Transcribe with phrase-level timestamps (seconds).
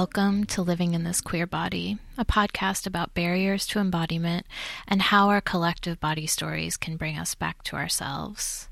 [0.00, 4.46] Welcome to Living in This Queer Body, a podcast about barriers to embodiment
[4.86, 8.68] and how our collective body stories can bring us back to ourselves.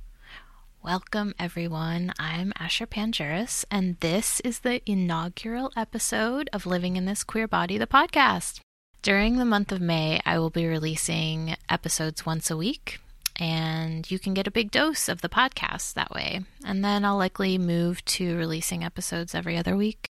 [0.85, 2.13] Welcome, everyone.
[2.17, 7.77] I'm Asher Panjuris, and this is the inaugural episode of Living in This Queer Body,
[7.77, 8.61] the podcast.
[9.03, 13.01] During the month of May, I will be releasing episodes once a week,
[13.35, 16.43] and you can get a big dose of the podcast that way.
[16.65, 20.07] And then I'll likely move to releasing episodes every other week.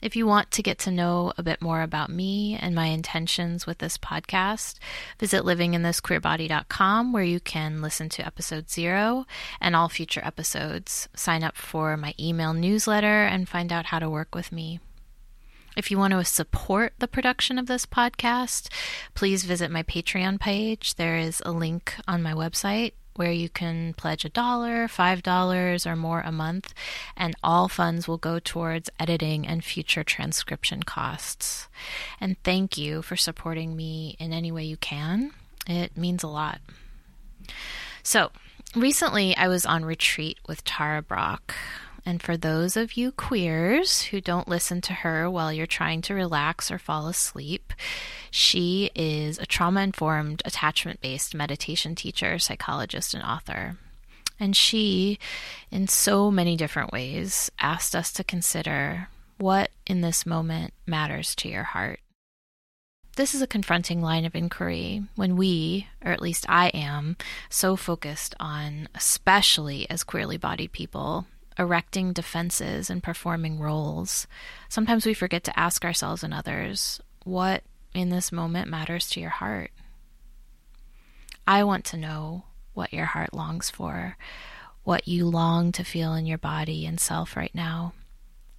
[0.00, 3.66] If you want to get to know a bit more about me and my intentions
[3.66, 4.78] with this podcast,
[5.18, 9.26] visit livinginthisqueerbody.com where you can listen to episode zero
[9.60, 14.08] and all future episodes, sign up for my email newsletter, and find out how to
[14.08, 14.78] work with me.
[15.76, 18.68] If you want to support the production of this podcast,
[19.14, 20.94] please visit my Patreon page.
[20.94, 25.86] There is a link on my website where you can pledge a dollar, five dollars,
[25.86, 26.72] or more a month,
[27.16, 31.68] and all funds will go towards editing and future transcription costs.
[32.20, 35.32] And thank you for supporting me in any way you can.
[35.66, 36.60] It means a lot.
[38.04, 38.30] So,
[38.76, 41.54] recently I was on retreat with Tara Brach.
[42.08, 46.14] And for those of you queers who don't listen to her while you're trying to
[46.14, 47.74] relax or fall asleep,
[48.30, 53.76] she is a trauma informed, attachment based meditation teacher, psychologist, and author.
[54.40, 55.18] And she,
[55.70, 61.50] in so many different ways, asked us to consider what in this moment matters to
[61.50, 62.00] your heart.
[63.16, 67.18] This is a confronting line of inquiry when we, or at least I am,
[67.50, 71.26] so focused on, especially as queerly bodied people,
[71.58, 74.26] erecting defenses and performing roles,
[74.68, 77.62] sometimes we forget to ask ourselves and others what
[77.94, 79.70] in this moment matters to your heart.
[81.46, 82.44] I want to know
[82.74, 84.16] what your heart longs for,
[84.84, 87.92] what you long to feel in your body and self right now.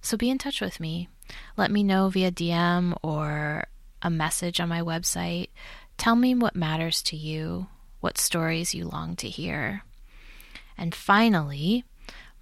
[0.02, 1.08] So be in touch with me.
[1.56, 3.64] Let me know via DM or
[4.02, 5.48] a message on my website.
[5.96, 7.68] Tell me what matters to you,
[8.00, 9.84] what stories you long to hear.
[10.76, 11.84] And finally,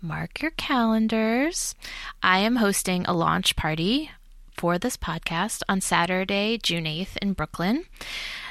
[0.00, 1.75] mark your calendars.
[2.22, 4.10] I am hosting a launch party
[4.56, 7.84] for this podcast on Saturday, June 8th in Brooklyn.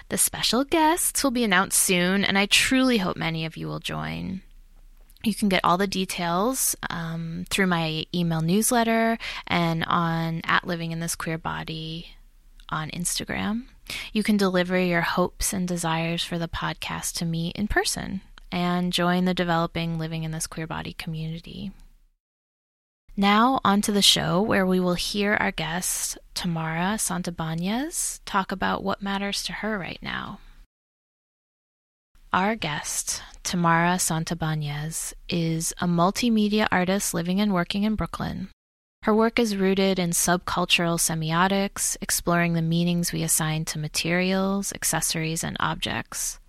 [0.10, 3.80] The special guests will be announced soon, and I truly hope many of you will
[3.80, 4.42] join.
[5.24, 10.92] You can get all the details um, through my email newsletter and on at Living
[10.92, 12.12] in This Queer Body
[12.70, 13.66] on Instagram.
[14.14, 18.22] You can deliver your hopes and desires for the podcast to me in person
[18.52, 21.72] and join the developing Living in This Queer Body community.
[23.16, 28.84] Now, on to the show where we will hear our guest, Tamara Santibanez, talk about
[28.84, 30.40] what matters to her right now.
[32.32, 38.50] Our guest, Tamara Santibanez, is a multimedia artist living and working in Brooklyn.
[39.04, 45.44] Her work is rooted in subcultural semiotics, exploring the meanings we assign to materials, accessories,
[45.44, 46.40] and objects.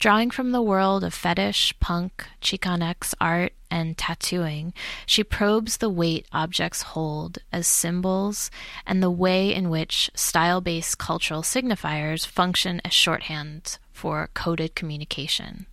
[0.00, 4.72] Drawing from the world of fetish, punk, Chicanx art, and tattooing,
[5.04, 8.50] she probes the weight objects hold as symbols
[8.86, 15.66] and the way in which style based cultural signifiers function as shorthand for coded communication.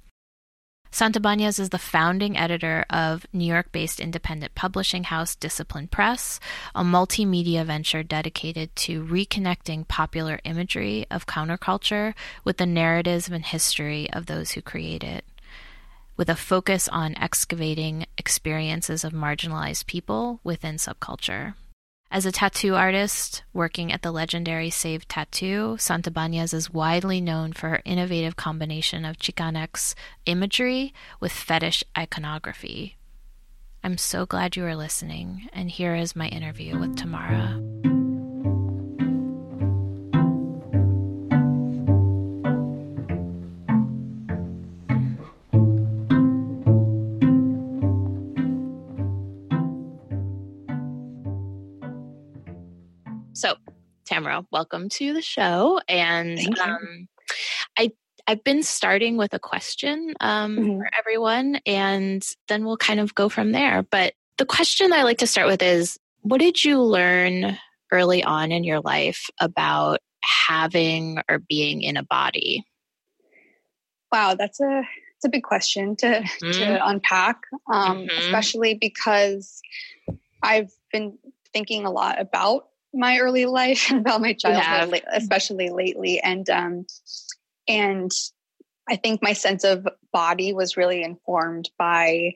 [0.92, 6.40] Santibanez is the founding editor of New York based independent publishing house Discipline Press,
[6.74, 14.10] a multimedia venture dedicated to reconnecting popular imagery of counterculture with the narratives and history
[14.12, 15.26] of those who create it,
[16.16, 21.54] with a focus on excavating experiences of marginalized people within subculture.
[22.10, 27.52] As a tattoo artist working at the legendary Saved Tattoo, Santa Santibanez is widely known
[27.52, 29.94] for her innovative combination of Chicanx
[30.26, 32.96] imagery with fetish iconography.
[33.84, 37.62] I'm so glad you are listening, and here is my interview with Tamara.
[54.18, 55.80] Tamara, welcome to the show.
[55.88, 57.08] And um,
[57.78, 57.92] I
[58.26, 60.78] I've been starting with a question um, mm-hmm.
[60.80, 63.84] for everyone, and then we'll kind of go from there.
[63.84, 67.60] But the question I like to start with is, what did you learn
[67.92, 72.66] early on in your life about having or being in a body?
[74.12, 74.82] Wow, that's a
[75.18, 76.54] it's a big question to mm.
[76.54, 77.38] to unpack,
[77.72, 78.18] um, mm-hmm.
[78.18, 79.62] especially because
[80.42, 81.20] I've been
[81.54, 86.20] thinking a lot about my early life and about my childhood, especially lately.
[86.20, 86.86] And um,
[87.68, 88.12] and
[88.90, 92.34] I think my sense of body was really informed by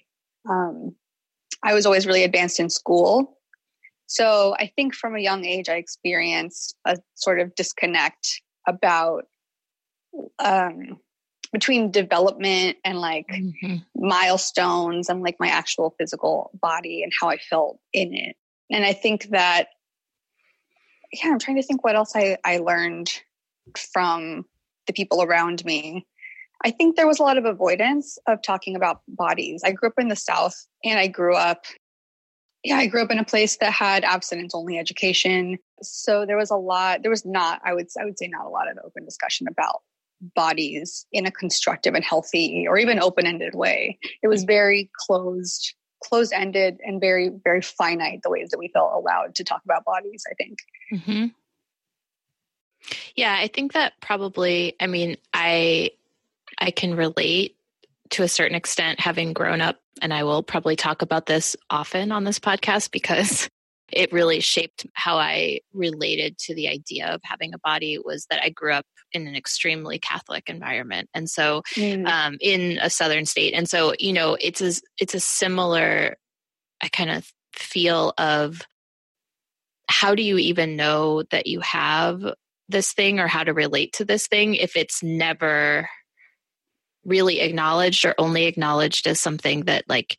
[0.50, 0.96] um,
[1.63, 3.38] I was always really advanced in school.
[4.08, 9.25] So I think from a young age, I experienced a sort of disconnect about
[10.40, 11.00] um,
[11.52, 13.78] between development and like mm-hmm.
[13.96, 18.36] milestones and like my actual physical body and how I felt in it.
[18.69, 19.68] And I think that,
[21.13, 23.12] yeah, I'm trying to think what else I, I learned
[23.78, 24.46] from
[24.88, 26.06] the people around me.
[26.63, 29.62] I think there was a lot of avoidance of talking about bodies.
[29.66, 31.66] I grew up in the South and I grew up,
[32.63, 35.58] yeah, I grew up in a place that had abstinence only education.
[35.81, 38.50] So there was a lot, there was not, I would, I would say not a
[38.50, 39.81] lot of open discussion about
[40.36, 43.98] bodies in a constructive and healthy or even open-ended way.
[44.22, 49.36] It was very closed, closed-ended and very, very finite the ways that we feel allowed
[49.36, 50.59] to talk about bodies, I think.
[50.94, 51.25] Mm-hmm.
[53.15, 55.92] Yeah, I think that probably, I mean, I
[56.57, 57.57] I can relate
[58.12, 62.12] to a certain extent having grown up and I will probably talk about this often
[62.12, 63.50] on this podcast because
[63.94, 68.44] it really shaped how I related to the idea of having a body was that
[68.44, 71.10] I grew up in an extremely Catholic environment.
[71.14, 72.08] And so mm.
[72.08, 73.54] um, in a southern state.
[73.54, 76.16] And so, you know, it's a, it's a similar
[76.82, 78.62] I kind of feel of
[79.88, 82.24] how do you even know that you have
[82.70, 85.90] this thing or how to relate to this thing if it's never
[87.06, 90.16] really acknowledged or only acknowledged as something that like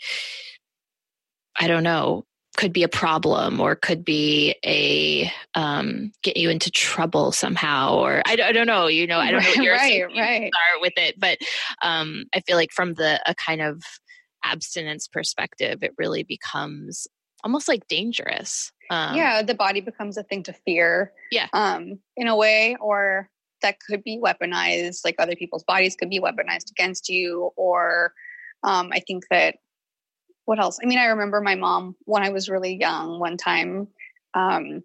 [1.57, 2.25] i don't know
[2.57, 8.23] could be a problem or could be a um, get you into trouble somehow or
[8.27, 10.51] I, I don't know you know I don't know what your right, right.
[10.53, 11.39] are with it but
[11.83, 13.83] um, I feel like from the a kind of
[14.45, 17.07] abstinence perspective it really becomes
[17.45, 22.29] almost like dangerous um, yeah the body becomes a thing to fear yeah um, in
[22.29, 23.29] a way or
[23.63, 28.13] that could be weaponized like other people's bodies could be weaponized against you or
[28.65, 29.57] um, I think that
[30.45, 30.79] what else?
[30.83, 33.19] I mean, I remember my mom when I was really young.
[33.19, 33.89] One time,
[34.35, 34.83] um,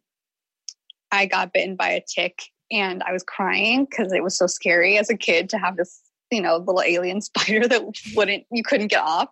[1.11, 4.97] I got bitten by a tick, and I was crying because it was so scary
[4.97, 6.01] as a kid to have this,
[6.31, 7.83] you know, little alien spider that
[8.15, 9.29] wouldn't you couldn't get off.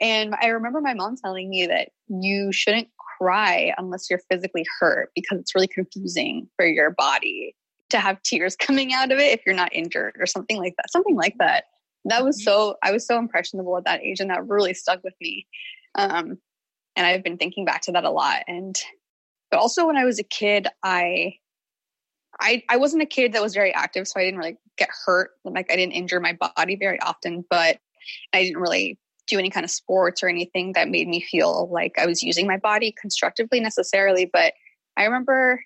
[0.00, 2.88] And I remember my mom telling me that you shouldn't
[3.18, 7.54] cry unless you're physically hurt because it's really confusing for your body
[7.90, 10.90] to have tears coming out of it if you're not injured or something like that.
[10.90, 11.64] Something like that
[12.04, 12.44] that was mm-hmm.
[12.44, 15.46] so i was so impressionable at that age and that really stuck with me
[15.94, 16.38] um,
[16.96, 18.80] and i've been thinking back to that a lot and
[19.50, 21.34] but also when i was a kid i
[22.40, 25.30] i i wasn't a kid that was very active so i didn't really get hurt
[25.44, 27.78] like i didn't injure my body very often but
[28.32, 31.92] i didn't really do any kind of sports or anything that made me feel like
[31.98, 34.52] i was using my body constructively necessarily but
[34.96, 35.60] i remember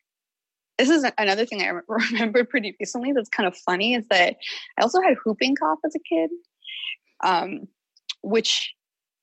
[0.78, 4.36] this is another thing I remember pretty recently that's kind of funny is that
[4.78, 6.30] I also had whooping cough as a kid,
[7.24, 7.68] um,
[8.22, 8.74] which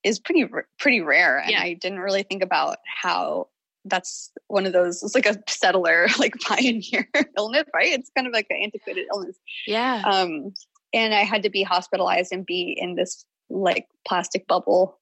[0.03, 0.45] is pretty
[0.77, 1.61] pretty rare, and yeah.
[1.61, 3.47] I didn't really think about how
[3.85, 5.01] that's one of those.
[5.01, 7.93] It's like a settler, like pioneer illness, right?
[7.93, 9.37] It's kind of like an antiquated illness.
[9.65, 10.03] Yeah.
[10.05, 10.53] Um,
[10.93, 14.99] and I had to be hospitalized and be in this like plastic bubble,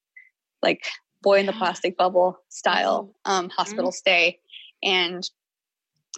[0.61, 0.85] like
[1.21, 3.31] boy in the plastic bubble style mm-hmm.
[3.31, 3.95] um, hospital mm-hmm.
[3.95, 4.39] stay,
[4.83, 5.29] and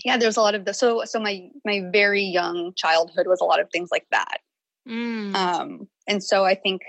[0.03, 3.45] yeah there's a lot of the so so my my very young childhood was a
[3.45, 4.39] lot of things like that.
[4.87, 5.35] Mm.
[5.35, 6.83] um and so i think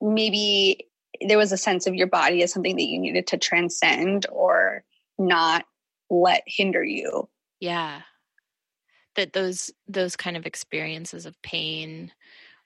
[0.00, 0.88] maybe
[1.20, 4.84] there was a sense of your body as something that you needed to transcend or
[5.18, 5.64] not
[6.10, 7.28] let hinder you.
[7.60, 8.02] Yeah.
[9.14, 12.12] That those those kind of experiences of pain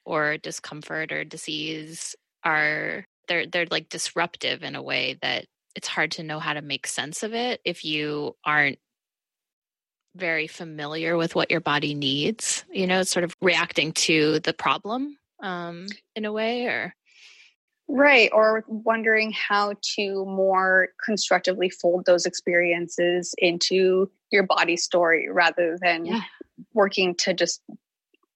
[0.04, 2.14] or discomfort or disease
[2.44, 6.62] are they're they're like disruptive in a way that it's hard to know how to
[6.62, 8.78] make sense of it if you aren't
[10.16, 14.52] very familiar with what your body needs you know it's sort of reacting to the
[14.52, 16.94] problem um, in a way or
[17.88, 25.78] right or wondering how to more constructively fold those experiences into your body story rather
[25.80, 26.20] than yeah.
[26.72, 27.62] working to just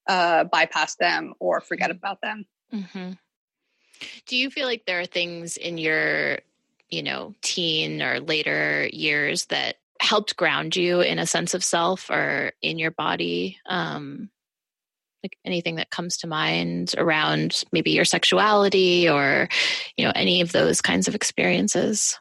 [0.07, 1.97] uh, bypass them or forget mm-hmm.
[1.97, 3.11] about them mm-hmm.
[4.27, 6.39] do you feel like there are things in your
[6.89, 12.09] you know teen or later years that helped ground you in a sense of self
[12.09, 14.29] or in your body um
[15.23, 19.47] like anything that comes to mind around maybe your sexuality or
[19.95, 22.19] you know any of those kinds of experiences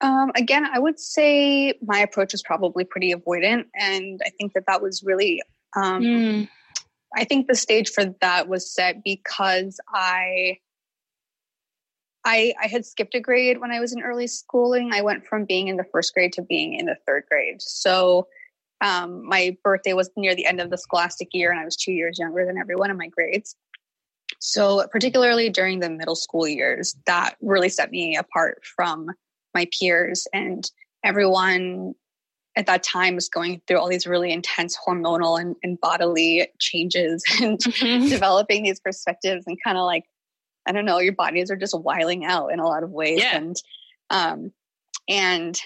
[0.00, 4.64] um, again i would say my approach was probably pretty avoidant and i think that
[4.66, 5.42] that was really
[5.76, 6.48] um, mm.
[7.14, 10.56] i think the stage for that was set because i
[12.24, 14.92] I, I had skipped a grade when I was in early schooling.
[14.92, 17.60] I went from being in the first grade to being in the third grade.
[17.60, 18.28] So
[18.80, 21.92] um, my birthday was near the end of the scholastic year, and I was two
[21.92, 23.56] years younger than everyone in my grades.
[24.40, 29.10] So, particularly during the middle school years, that really set me apart from
[29.54, 30.68] my peers and
[31.04, 31.94] everyone
[32.56, 37.22] at that time was going through all these really intense hormonal and, and bodily changes
[37.40, 38.08] and mm-hmm.
[38.08, 40.04] developing these perspectives and kind of like
[40.66, 43.36] i don't know your bodies are just wiling out in a lot of ways yeah.
[43.36, 43.56] and
[44.10, 44.52] um
[45.08, 45.60] and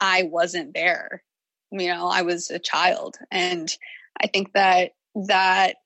[0.00, 1.22] i wasn't there
[1.70, 3.76] you know i was a child and
[4.20, 5.76] i think that that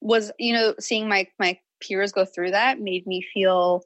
[0.00, 3.82] was you know seeing my my peers go through that made me feel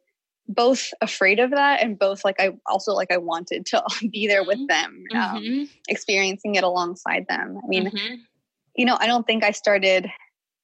[0.48, 4.44] both afraid of that and both like I also like I wanted to be there
[4.44, 4.66] with mm-hmm.
[4.66, 5.64] them, um, mm-hmm.
[5.88, 7.58] experiencing it alongside them.
[7.62, 8.14] I mean, mm-hmm.
[8.74, 10.10] you know, I don't think I started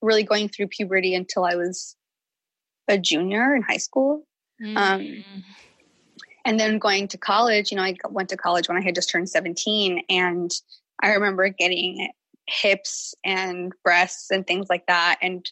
[0.00, 1.96] really going through puberty until I was
[2.88, 4.26] a junior in high school.
[4.62, 5.40] Um, mm-hmm.
[6.44, 9.10] and then going to college, you know, I went to college when I had just
[9.10, 10.52] turned 17 and
[11.02, 12.10] I remember getting
[12.46, 15.50] hips and breasts and things like that and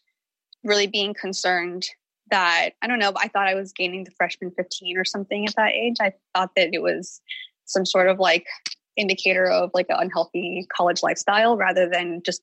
[0.62, 1.86] really being concerned
[2.30, 5.56] that I don't know, I thought I was gaining the freshman 15 or something at
[5.56, 5.96] that age.
[6.00, 7.20] I thought that it was
[7.64, 8.46] some sort of like
[8.96, 12.42] indicator of like an unhealthy college lifestyle rather than just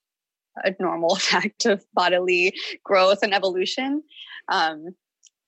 [0.64, 2.54] a normal fact of bodily
[2.84, 4.04] growth and evolution.
[4.50, 4.96] Um,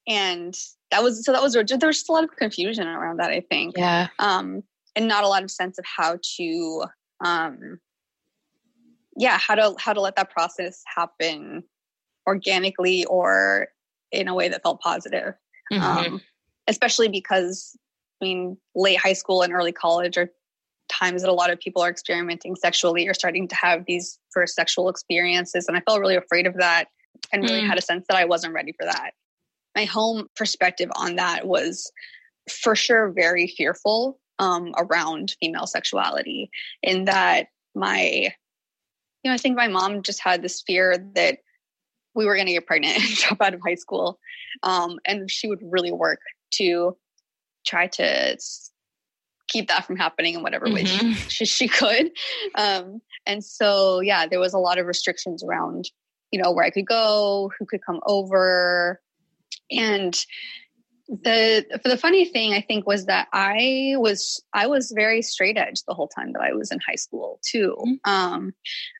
[0.07, 0.55] and
[0.91, 3.41] that was so that was there was just a lot of confusion around that i
[3.41, 4.63] think yeah um
[4.95, 6.83] and not a lot of sense of how to
[7.23, 7.79] um
[9.15, 11.63] yeah how to how to let that process happen
[12.29, 13.67] organically or
[14.11, 15.33] in a way that felt positive.
[15.71, 15.81] Mm-hmm.
[15.81, 16.21] Um,
[16.67, 17.75] especially because
[18.21, 20.29] I mean, late high school and early college are
[20.89, 24.55] times that a lot of people are experimenting sexually or starting to have these first
[24.55, 25.67] sexual experiences.
[25.67, 26.87] And I felt really afraid of that
[27.31, 27.67] and really mm.
[27.67, 29.11] had a sense that I wasn't ready for that.
[29.75, 31.91] My home perspective on that was
[32.49, 36.49] for sure very fearful um, around female sexuality,
[36.81, 38.33] in that my,
[39.23, 41.39] you know, I think my mom just had this fear that
[42.15, 44.19] we were going to get pregnant and drop out of high school.
[44.63, 46.19] Um, and she would really work
[46.55, 46.97] to
[47.65, 48.37] try to
[49.47, 51.11] keep that from happening in whatever way mm-hmm.
[51.27, 52.11] she, she, could.
[52.55, 55.89] Um, and so, yeah, there was a lot of restrictions around,
[56.31, 59.01] you know, where I could go, who could come over.
[59.71, 60.15] And
[61.09, 65.57] the for the funny thing I think was that I was I was very straight
[65.57, 67.75] edge the whole time that I was in high school too.
[67.79, 68.11] Mm-hmm.
[68.11, 68.53] Um,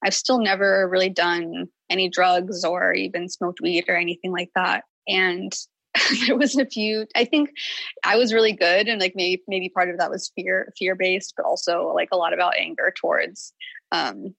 [0.04, 4.86] I've still never really done any drugs or even smoked weed or anything like that.
[5.08, 5.54] And
[6.26, 7.52] there was a few I think
[8.04, 11.36] I was really good and like maybe maybe part of that was fear fear based,
[11.38, 13.54] but also like a lot about anger towards
[13.92, 14.34] um,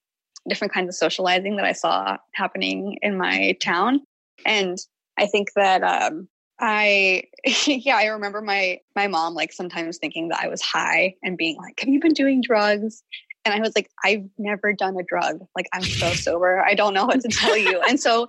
[0.48, 4.00] different kinds of socializing that I saw happening in my town.
[4.46, 4.78] And
[5.18, 6.28] I think that um,
[6.60, 7.24] I
[7.66, 11.56] yeah, I remember my my mom like sometimes thinking that I was high and being
[11.56, 13.02] like, "Have you been doing drugs?"
[13.44, 15.40] And I was like, "I've never done a drug.
[15.56, 16.64] Like I'm so sober.
[16.64, 18.28] I don't know what to tell you." and so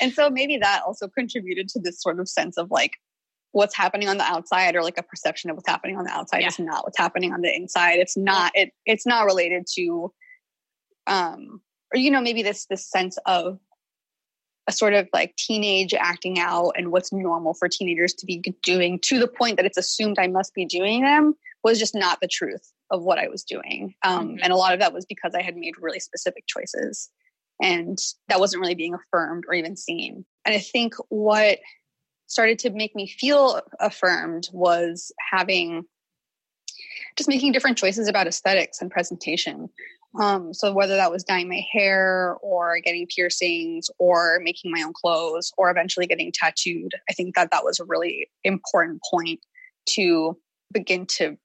[0.00, 2.92] and so maybe that also contributed to this sort of sense of like
[3.52, 6.40] what's happening on the outside or like a perception of what's happening on the outside
[6.40, 6.48] yeah.
[6.48, 7.98] is not what's happening on the inside.
[7.98, 10.12] It's not it it's not related to
[11.06, 11.60] um
[11.92, 13.58] or you know maybe this this sense of
[14.68, 18.98] a sort of like teenage acting out and what's normal for teenagers to be doing
[19.00, 22.28] to the point that it's assumed I must be doing them was just not the
[22.28, 23.94] truth of what I was doing.
[24.04, 24.38] Um, mm-hmm.
[24.42, 27.10] And a lot of that was because I had made really specific choices
[27.60, 30.24] and that wasn't really being affirmed or even seen.
[30.44, 31.58] And I think what
[32.26, 35.84] started to make me feel affirmed was having
[37.16, 39.68] just making different choices about aesthetics and presentation.
[40.20, 44.92] Um, so whether that was dyeing my hair or getting piercings or making my own
[44.92, 49.40] clothes or eventually getting tattooed, I think that that was a really important point
[49.90, 50.38] to
[50.70, 51.38] begin to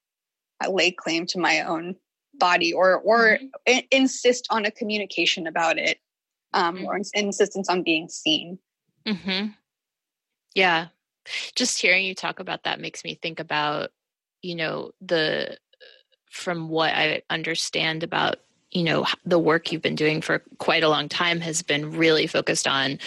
[0.68, 1.96] lay claim to my own
[2.34, 3.78] body or or mm-hmm.
[3.90, 5.98] insist on a communication about it
[6.52, 6.84] um, mm-hmm.
[6.86, 8.58] or insistence on being seen.
[9.06, 9.48] Mm-hmm.
[10.54, 10.88] Yeah,
[11.54, 13.90] just hearing you talk about that makes me think about
[14.42, 15.56] you know the
[16.30, 18.36] from what I understand about
[18.70, 22.26] you know the work you've been doing for quite a long time has been really
[22.26, 22.98] focused on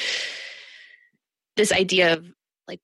[1.56, 2.26] this idea of
[2.68, 2.80] like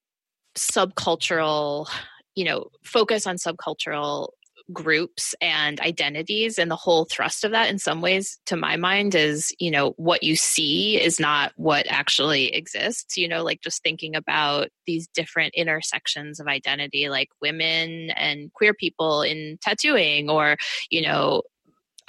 [0.56, 1.90] subcultural
[2.36, 4.30] you know focus on subcultural
[4.74, 6.58] groups and identities.
[6.58, 9.92] And the whole thrust of that in some ways to my mind is you know
[9.98, 15.08] what you see is not what actually exists you know like just thinking about these
[15.08, 20.58] different intersections of identity like women and queer people in tattooing or
[20.90, 21.44] you know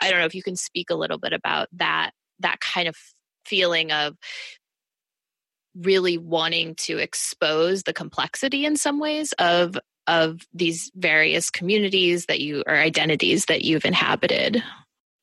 [0.01, 2.97] I don't know if you can speak a little bit about that that kind of
[3.45, 4.17] feeling of
[5.75, 12.41] really wanting to expose the complexity in some ways of of these various communities that
[12.41, 14.63] you or identities that you've inhabited.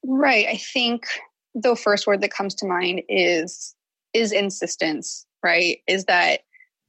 [0.06, 0.46] Right.
[0.48, 1.08] I think
[1.56, 3.76] the first word that comes to mind is
[4.14, 5.78] is insistence right?
[5.88, 6.42] Is that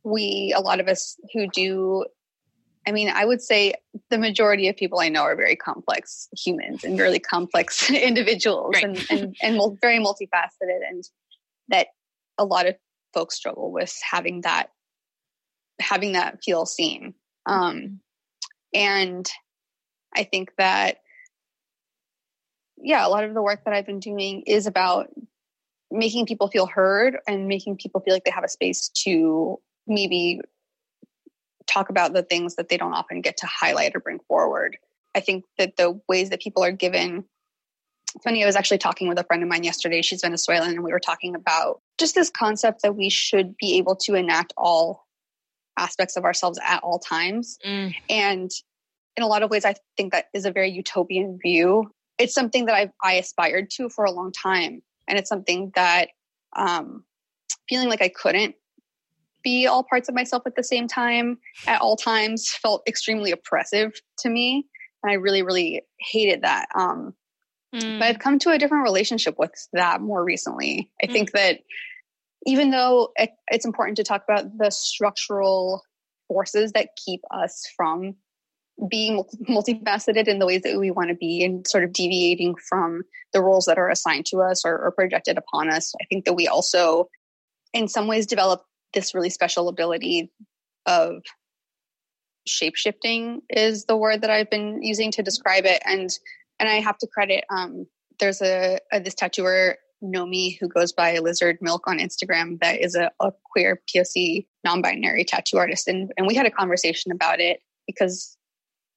[0.02, 2.06] we a lot of us who do
[2.86, 3.74] I mean, I would say
[4.10, 8.84] the majority of people I know are very complex humans and really complex individuals right.
[8.84, 10.80] and, and, and very multifaceted.
[10.88, 11.04] And
[11.68, 11.88] that
[12.38, 12.76] a lot of
[13.12, 14.70] folks struggle with having that,
[15.80, 17.14] having that feel seen.
[17.44, 18.00] Um,
[18.72, 19.28] and
[20.14, 20.98] I think that,
[22.76, 25.08] yeah, a lot of the work that I've been doing is about
[25.90, 30.40] making people feel heard and making people feel like they have a space to maybe
[31.66, 34.76] talk about the things that they don't often get to highlight or bring forward.
[35.14, 37.24] I think that the ways that people are given
[38.22, 40.02] funny, I was actually talking with a friend of mine yesterday.
[40.02, 43.96] She's Venezuelan, and we were talking about just this concept that we should be able
[43.96, 45.06] to enact all
[45.78, 47.58] aspects of ourselves at all times.
[47.64, 47.94] Mm.
[48.08, 48.50] And
[49.16, 51.90] in a lot of ways, I think that is a very utopian view.
[52.18, 56.08] It's something that I've I aspired to for a long time, and it's something that
[56.56, 57.04] um,
[57.68, 58.54] feeling like I couldn't
[59.46, 61.38] be all parts of myself at the same time
[61.68, 64.66] at all times felt extremely oppressive to me
[65.04, 67.14] and i really really hated that um,
[67.72, 67.98] mm.
[68.00, 71.12] but i've come to a different relationship with that more recently i mm.
[71.12, 71.60] think that
[72.44, 75.80] even though it, it's important to talk about the structural
[76.26, 78.16] forces that keep us from
[78.90, 83.02] being multifaceted in the ways that we want to be and sort of deviating from
[83.32, 86.34] the roles that are assigned to us or, or projected upon us i think that
[86.34, 87.08] we also
[87.72, 88.64] in some ways develop
[88.94, 90.30] this really special ability
[90.86, 91.22] of
[92.46, 95.82] shape shifting is the word that I've been using to describe it.
[95.84, 96.10] And
[96.58, 97.86] and I have to credit um,
[98.18, 102.94] there's a, a, this tattooer Nomi who goes by Lizard Milk on Instagram that is
[102.94, 107.60] a, a queer POC non-binary tattoo artist, and and we had a conversation about it
[107.86, 108.36] because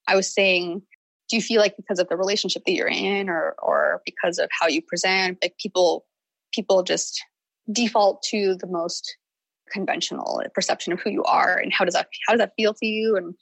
[0.08, 0.82] I was saying,
[1.30, 4.50] do you feel like because of the relationship that you're in, or or because of
[4.52, 6.06] how you present, like people
[6.54, 7.22] people just
[7.72, 9.16] default to the most
[9.72, 12.86] conventional perception of who you are and how does that how does that feel to
[12.86, 13.16] you?
[13.18, 13.36] And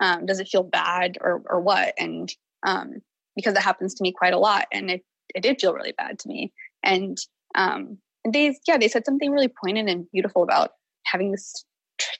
[0.00, 1.94] um, does it feel bad or or what?
[1.98, 2.32] And
[2.66, 3.02] um,
[3.36, 5.04] because that happens to me quite a lot and it
[5.34, 6.52] it did feel really bad to me.
[6.82, 7.18] And
[7.54, 7.98] um,
[8.30, 10.72] they yeah they said something really poignant and beautiful about
[11.04, 11.64] having this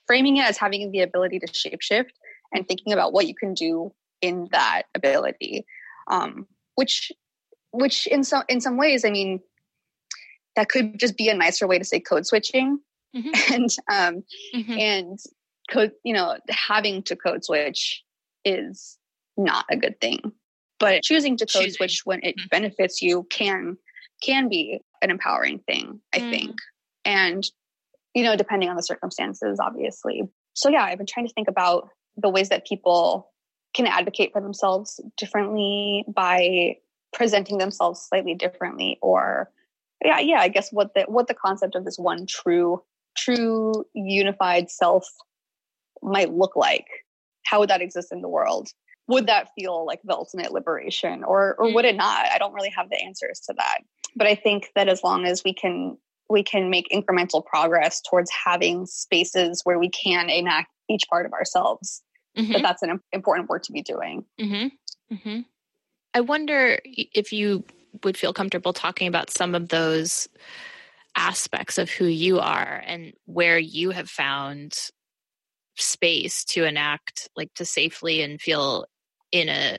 [0.07, 2.11] framing it as having the ability to shapeshift
[2.53, 5.65] and thinking about what you can do in that ability.
[6.09, 7.13] Um, which
[7.73, 9.41] which in some in some ways i mean
[10.57, 12.79] that could just be a nicer way to say code switching
[13.15, 13.31] mm-hmm.
[13.55, 14.23] and um
[14.55, 14.79] mm-hmm.
[14.79, 15.19] and
[15.71, 18.03] code you know having to code switch
[18.45, 18.99] is
[19.37, 20.33] not a good thing
[20.79, 21.73] but choosing to code choosing.
[21.77, 22.49] switch when it mm-hmm.
[22.51, 23.77] benefits you can
[24.23, 26.31] can be an empowering thing i mm.
[26.31, 26.57] think
[27.05, 27.45] and
[28.15, 30.23] you know depending on the circumstances obviously
[30.55, 33.31] so yeah i've been trying to think about the ways that people
[33.75, 36.77] can advocate for themselves differently by
[37.13, 39.51] presenting themselves slightly differently or
[40.05, 42.83] yeah yeah i guess what the what the concept of this one true
[43.17, 45.07] true unified self
[46.03, 46.87] might look like
[47.45, 48.69] how would that exist in the world
[49.09, 52.71] would that feel like the ultimate liberation or or would it not i don't really
[52.71, 53.79] have the answers to that
[54.17, 55.97] but i think that as long as we can
[56.29, 61.33] we can make incremental progress towards having spaces where we can enact each part of
[61.33, 62.03] ourselves
[62.39, 62.53] mm-hmm.
[62.53, 65.15] that that's an important work to be doing mm-hmm.
[65.15, 65.41] Mm-hmm.
[66.15, 67.65] i wonder if you
[68.05, 70.29] would feel comfortable talking about some of those
[71.17, 74.77] aspects of who you are and where you have found
[75.77, 78.87] space to enact like to safely and feel
[79.33, 79.79] in a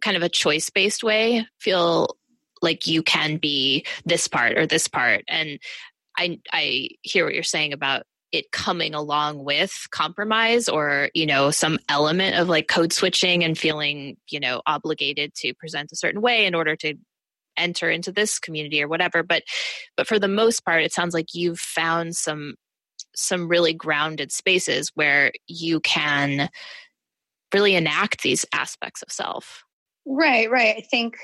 [0.00, 2.16] kind of a choice based way feel
[2.62, 5.24] like you can be this part or this part.
[5.28, 5.58] And
[6.16, 11.50] i i hear what you're saying about it coming along with compromise or you know
[11.50, 16.20] some element of like code switching and feeling you know obligated to present a certain
[16.20, 16.94] way in order to
[17.56, 19.42] enter into this community or whatever but
[19.96, 22.54] but for the most part it sounds like you've found some
[23.16, 26.48] some really grounded spaces where you can
[27.52, 29.62] really enact these aspects of self
[30.06, 31.16] right right i think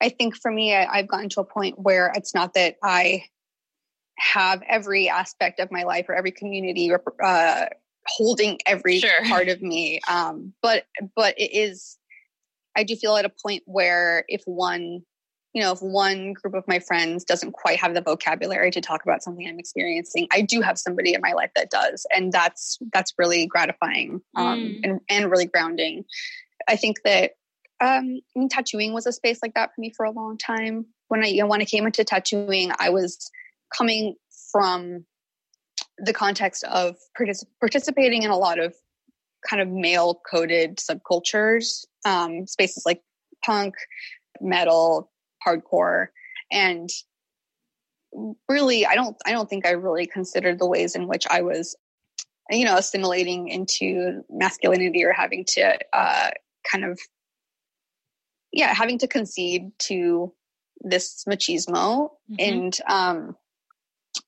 [0.00, 3.24] i think for me I, i've gotten to a point where it's not that i
[4.18, 6.90] have every aspect of my life or every community
[7.22, 7.66] uh,
[8.06, 9.24] holding every sure.
[9.28, 11.98] part of me um, but but it is
[12.76, 15.02] I do feel at a point where if one,
[15.52, 19.02] you know, if one group of my friends doesn't quite have the vocabulary to talk
[19.02, 22.78] about something I'm experiencing, I do have somebody in my life that does, and that's
[22.92, 24.80] that's really gratifying um, mm.
[24.84, 26.04] and and really grounding.
[26.68, 27.32] I think that
[27.80, 30.86] um, I mean, tattooing was a space like that for me for a long time.
[31.08, 33.30] When I you know, when I came into tattooing, I was
[33.76, 34.16] coming
[34.52, 35.04] from
[35.98, 38.74] the context of particip- participating in a lot of
[39.48, 43.02] kind of male coded subcultures, um, spaces like
[43.44, 43.74] punk,
[44.40, 45.10] metal,
[45.46, 46.08] hardcore,
[46.50, 46.90] and
[48.48, 51.76] really, I don't, I don't think I really considered the ways in which I was
[52.50, 56.30] you know, assimilating into masculinity or having to uh,
[56.70, 57.00] kind of,
[58.52, 60.32] yeah, having to concede to
[60.80, 62.34] this machismo mm-hmm.
[62.38, 63.36] and um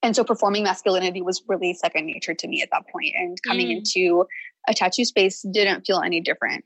[0.02, 3.68] and so performing masculinity was really second nature to me at that point and coming
[3.68, 3.78] mm.
[3.78, 4.26] into
[4.68, 6.64] a tattoo space didn't feel any different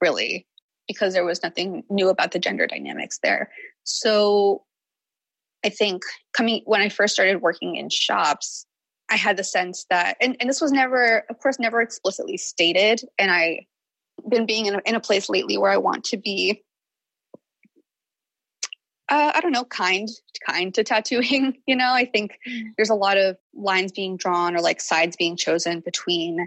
[0.00, 0.46] really
[0.86, 3.50] because there was nothing new about the gender dynamics there
[3.84, 4.64] so
[5.64, 8.66] i think coming when i first started working in shops
[9.10, 13.00] i had the sense that and, and this was never of course never explicitly stated
[13.18, 13.66] and i
[14.28, 16.62] been being in a, in a place lately where i want to be
[19.08, 20.08] uh, I don't know, kind,
[20.46, 21.58] kind to tattooing.
[21.66, 22.70] You know, I think mm.
[22.76, 26.46] there's a lot of lines being drawn or like sides being chosen between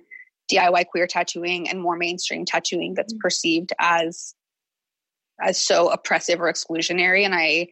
[0.52, 3.19] DIY queer tattooing and more mainstream tattooing that's mm.
[3.19, 4.34] perceived as
[5.41, 7.26] as so oppressive or exclusionary.
[7.26, 7.67] And I,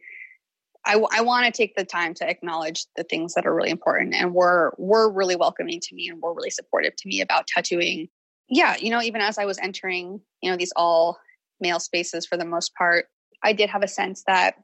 [0.84, 4.14] I, I want to take the time to acknowledge the things that are really important
[4.14, 8.08] and were were really welcoming to me and were really supportive to me about tattooing.
[8.48, 11.18] Yeah, you know, even as I was entering, you know, these all
[11.60, 13.06] male spaces for the most part,
[13.42, 14.54] I did have a sense that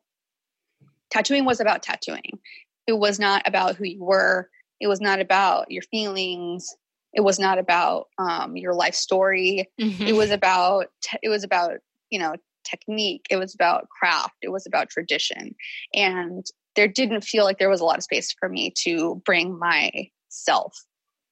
[1.10, 2.38] tattooing was about tattooing.
[2.86, 4.48] It was not about who you were.
[4.80, 6.76] It was not about your feelings.
[7.12, 9.68] It was not about um, your life story.
[9.80, 10.02] Mm-hmm.
[10.02, 10.86] It was about
[11.22, 11.78] it was about
[12.10, 13.26] you know technique.
[13.30, 14.36] It was about craft.
[14.42, 15.54] It was about tradition,
[15.94, 19.58] and there didn't feel like there was a lot of space for me to bring
[19.58, 20.76] myself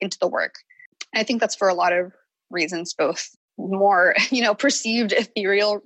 [0.01, 0.55] into the work.
[1.13, 2.13] And I think that's for a lot of
[2.51, 5.83] reasons, both more you know perceived ethereal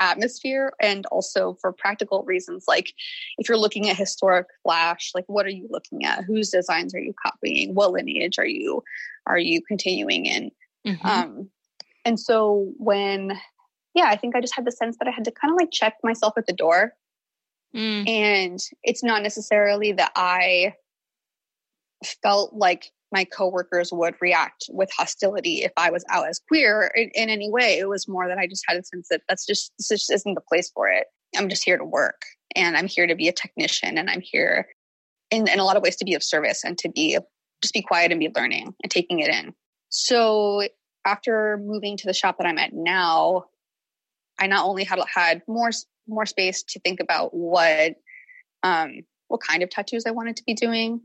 [0.00, 2.92] atmosphere and also for practical reasons like
[3.38, 7.00] if you're looking at historic flash like what are you looking at whose designs are
[7.00, 8.82] you copying what lineage are you
[9.26, 10.50] are you continuing in
[10.86, 11.06] mm-hmm.
[11.06, 11.48] um
[12.04, 13.38] and so when
[13.94, 15.70] yeah i think i just had the sense that i had to kind of like
[15.70, 16.92] check myself at the door
[17.74, 18.08] mm.
[18.08, 20.74] and it's not necessarily that i
[22.22, 27.10] felt like my coworkers would react with hostility if I was out as queer in,
[27.14, 27.78] in, any way.
[27.78, 30.34] It was more that I just had a sense that that's just this just isn't
[30.34, 31.06] the place for it.
[31.36, 32.22] I'm just here to work
[32.56, 34.68] and I'm here to be a technician and I'm here
[35.30, 37.18] in, in a lot of ways to be of service and to be
[37.62, 39.54] just be quiet and be learning and taking it in.
[39.88, 40.62] So
[41.04, 43.44] after moving to the shop that I'm at now,
[44.38, 45.70] I not only had had more
[46.08, 47.94] more space to think about what
[48.62, 51.00] um, what kind of tattoos I wanted to be doing,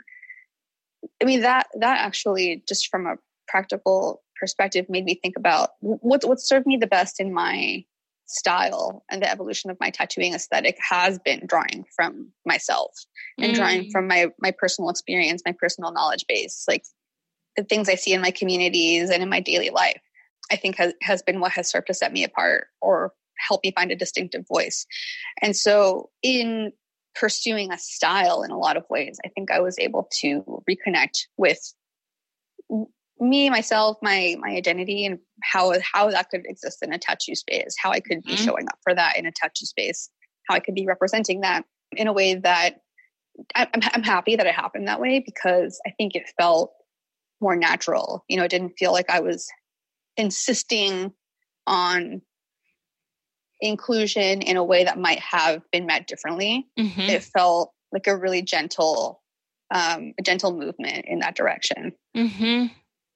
[1.21, 3.15] I mean that that actually just from a
[3.47, 7.83] practical perspective made me think about what what served me the best in my
[8.27, 12.91] style and the evolution of my tattooing aesthetic has been drawing from myself
[13.37, 13.55] and mm.
[13.55, 16.83] drawing from my my personal experience, my personal knowledge base, like
[17.55, 20.01] the things I see in my communities and in my daily life.
[20.51, 23.71] I think has has been what has served to set me apart or help me
[23.71, 24.85] find a distinctive voice.
[25.41, 26.71] And so in
[27.19, 29.17] pursuing a style in a lot of ways.
[29.25, 31.59] I think I was able to reconnect with
[33.19, 37.75] me, myself, my my identity, and how how that could exist in a tattoo space.
[37.81, 38.45] How I could be mm-hmm.
[38.45, 40.09] showing up for that in a tattoo space.
[40.47, 42.81] How I could be representing that in a way that
[43.55, 46.71] I'm, I'm happy that it happened that way because I think it felt
[47.41, 48.23] more natural.
[48.27, 49.47] You know, it didn't feel like I was
[50.15, 51.13] insisting
[51.65, 52.21] on
[53.61, 56.67] inclusion in a way that might have been met differently.
[56.77, 57.01] Mm-hmm.
[57.01, 59.21] It felt like a really gentle,
[59.73, 61.93] um, a gentle movement in that direction.
[62.15, 62.67] Mm-hmm.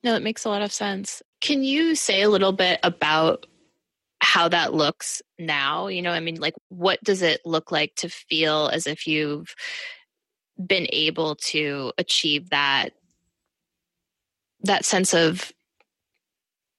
[0.04, 1.22] No, it makes a lot of sense.
[1.42, 3.46] Can you say a little bit about
[4.20, 5.88] how that looks now?
[5.88, 9.54] You know, I mean, like, what does it look like to feel as if you've
[10.64, 12.90] been able to achieve that
[14.64, 15.52] that sense of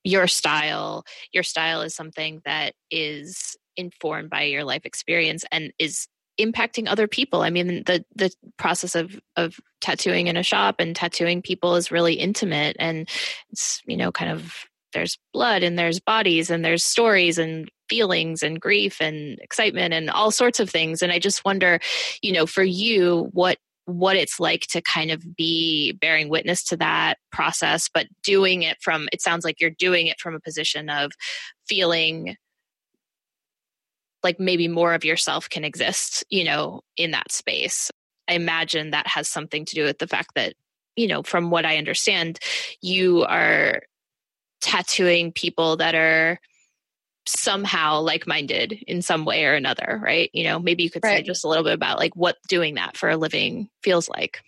[0.04, 6.06] your style your style is something that is informed by your life experience and is
[6.40, 7.42] impacting other people.
[7.42, 11.90] I mean the the process of of tattooing in a shop and tattooing people is
[11.90, 13.08] really intimate and
[13.50, 18.42] it's you know kind of there's blood and there's bodies and there's stories and feelings
[18.42, 21.02] and grief and excitement and all sorts of things.
[21.02, 21.80] And i just wonder
[22.22, 26.76] you know for you what what it's like to kind of be bearing witness to
[26.76, 30.88] that process, but doing it from, it sounds like you're doing it from a position
[30.88, 31.12] of
[31.68, 32.36] feeling
[34.22, 37.90] like maybe more of yourself can exist, you know, in that space.
[38.28, 40.54] I imagine that has something to do with the fact that,
[40.94, 42.38] you know, from what I understand,
[42.80, 43.82] you are
[44.60, 46.38] tattooing people that are
[47.26, 51.18] somehow like-minded in some way or another right you know maybe you could right.
[51.18, 54.42] say just a little bit about like what doing that for a living feels like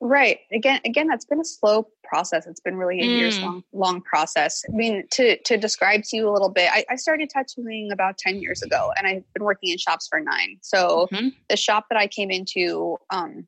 [0.00, 3.18] right again again that's been a slow process it's been really a mm.
[3.18, 6.84] years long long process i mean to to describe to you a little bit I,
[6.88, 10.58] I, started tattooing about 10 years ago and i've been working in shops for nine
[10.62, 11.28] so mm-hmm.
[11.50, 13.46] the shop that i came into um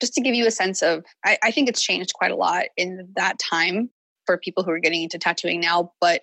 [0.00, 2.66] just to give you a sense of I, I think it's changed quite a lot
[2.76, 3.90] in that time
[4.26, 6.22] for people who are getting into tattooing now, but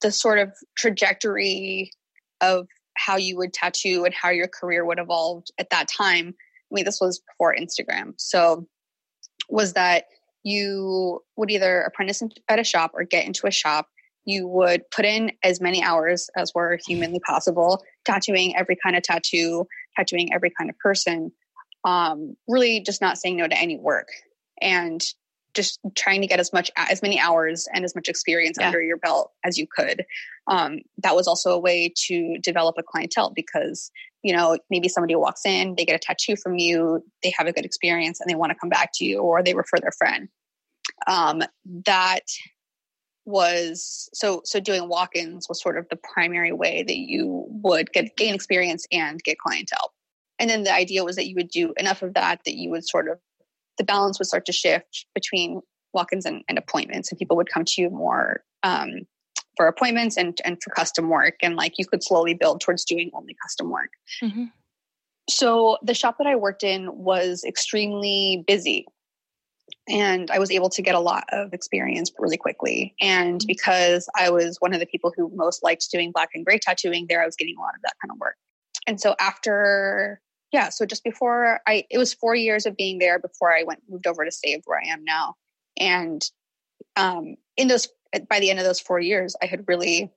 [0.00, 1.92] the sort of trajectory
[2.40, 6.34] of how you would tattoo and how your career would evolve at that time.
[6.70, 8.14] I mean, this was before Instagram.
[8.16, 8.66] So,
[9.48, 10.04] was that
[10.44, 13.88] you would either apprentice at a shop or get into a shop.
[14.24, 19.02] You would put in as many hours as were humanly possible, tattooing every kind of
[19.02, 21.32] tattoo, tattooing every kind of person,
[21.84, 24.08] um, really just not saying no to any work.
[24.60, 25.02] And
[25.58, 28.66] just trying to get as much as many hours and as much experience yeah.
[28.66, 30.06] under your belt as you could.
[30.46, 33.90] Um, that was also a way to develop a clientele because
[34.22, 37.52] you know maybe somebody walks in they get a tattoo from you they have a
[37.52, 40.28] good experience and they want to come back to you or they refer their friend.
[41.08, 41.42] Um,
[41.86, 42.26] that
[43.24, 48.16] was so so doing walk-ins was sort of the primary way that you would get
[48.16, 49.92] gain experience and get clientele.
[50.38, 52.86] And then the idea was that you would do enough of that that you would
[52.86, 53.18] sort of
[53.78, 55.60] the balance would start to shift between
[55.94, 59.06] walk-ins and, and appointments and people would come to you more um,
[59.56, 63.10] for appointments and, and for custom work and like you could slowly build towards doing
[63.14, 63.90] only custom work
[64.22, 64.44] mm-hmm.
[65.28, 68.86] so the shop that i worked in was extremely busy
[69.88, 73.46] and i was able to get a lot of experience really quickly and mm-hmm.
[73.46, 77.06] because i was one of the people who most liked doing black and gray tattooing
[77.08, 78.36] there i was getting a lot of that kind of work
[78.86, 80.20] and so after
[80.52, 83.82] yeah, so just before I, it was four years of being there before I went
[83.88, 85.34] moved over to Saved, where I am now.
[85.78, 86.22] And
[86.96, 87.88] um, in those,
[88.28, 90.10] by the end of those four years, I had really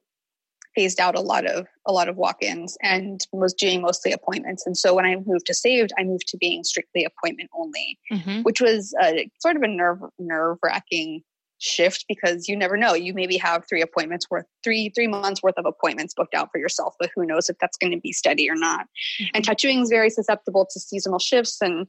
[0.76, 4.66] phased out a lot of a lot of walk-ins and was doing mostly appointments.
[4.66, 8.42] And so when I moved to Saved, I moved to being strictly appointment only, mm-hmm.
[8.44, 11.24] which was a, sort of a nerve nerve wracking
[11.62, 15.58] shift because you never know you maybe have three appointments worth three three months worth
[15.58, 18.50] of appointments booked out for yourself but who knows if that's going to be steady
[18.50, 18.82] or not
[19.22, 19.26] mm-hmm.
[19.36, 21.86] and tattooing is very susceptible to seasonal shifts and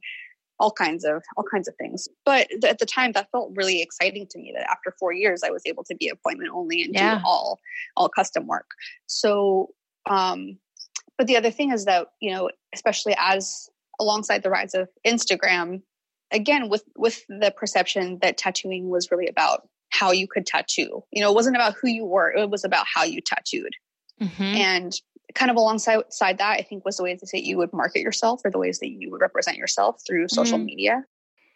[0.61, 3.80] all kinds of all kinds of things but th- at the time that felt really
[3.80, 6.94] exciting to me that after four years i was able to be appointment only and
[6.94, 7.14] yeah.
[7.14, 7.58] do all
[7.96, 8.68] all custom work
[9.06, 9.70] so
[10.11, 10.58] um
[11.16, 15.80] but the other thing is that you know especially as alongside the rise of instagram
[16.33, 21.23] again with with the perception that tattooing was really about how you could tattoo you
[21.23, 23.73] know it wasn't about who you were it was about how you tattooed
[24.21, 24.42] mm-hmm.
[24.42, 24.95] and
[25.35, 26.05] kind of alongside
[26.38, 28.90] that i think was the ways that you would market yourself or the ways that
[28.90, 30.66] you would represent yourself through social mm-hmm.
[30.66, 31.05] media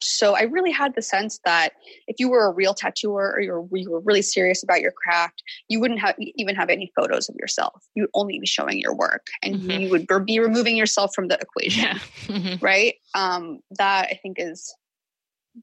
[0.03, 1.73] so I really had the sense that
[2.07, 4.93] if you were a real tattooer or you were, you were really serious about your
[4.93, 7.83] craft, you wouldn't have even have any photos of yourself.
[7.95, 9.71] You would only be showing your work, and mm-hmm.
[9.71, 11.99] you would be removing yourself from the equation, yeah.
[12.27, 12.65] Mm-hmm.
[12.65, 12.95] right?
[13.15, 14.75] Um, that I think is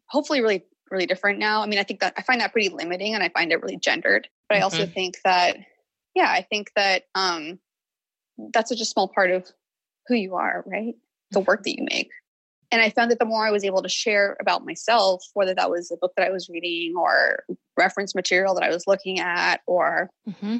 [0.07, 1.61] hopefully really really different now.
[1.61, 3.77] I mean, I think that I find that pretty limiting, and I find it really
[3.77, 4.27] gendered.
[4.47, 4.61] But mm-hmm.
[4.61, 4.93] I also mm-hmm.
[4.93, 5.57] think that,
[6.15, 7.59] yeah, I think that um,
[8.53, 9.47] that's such a small part of
[10.07, 10.95] who you are, right?
[11.31, 12.09] The work that you make
[12.73, 15.69] and I found that the more I was able to share about myself, whether that
[15.69, 17.43] was a book that I was reading or
[17.77, 20.57] reference material that I was looking at or mm-hmm.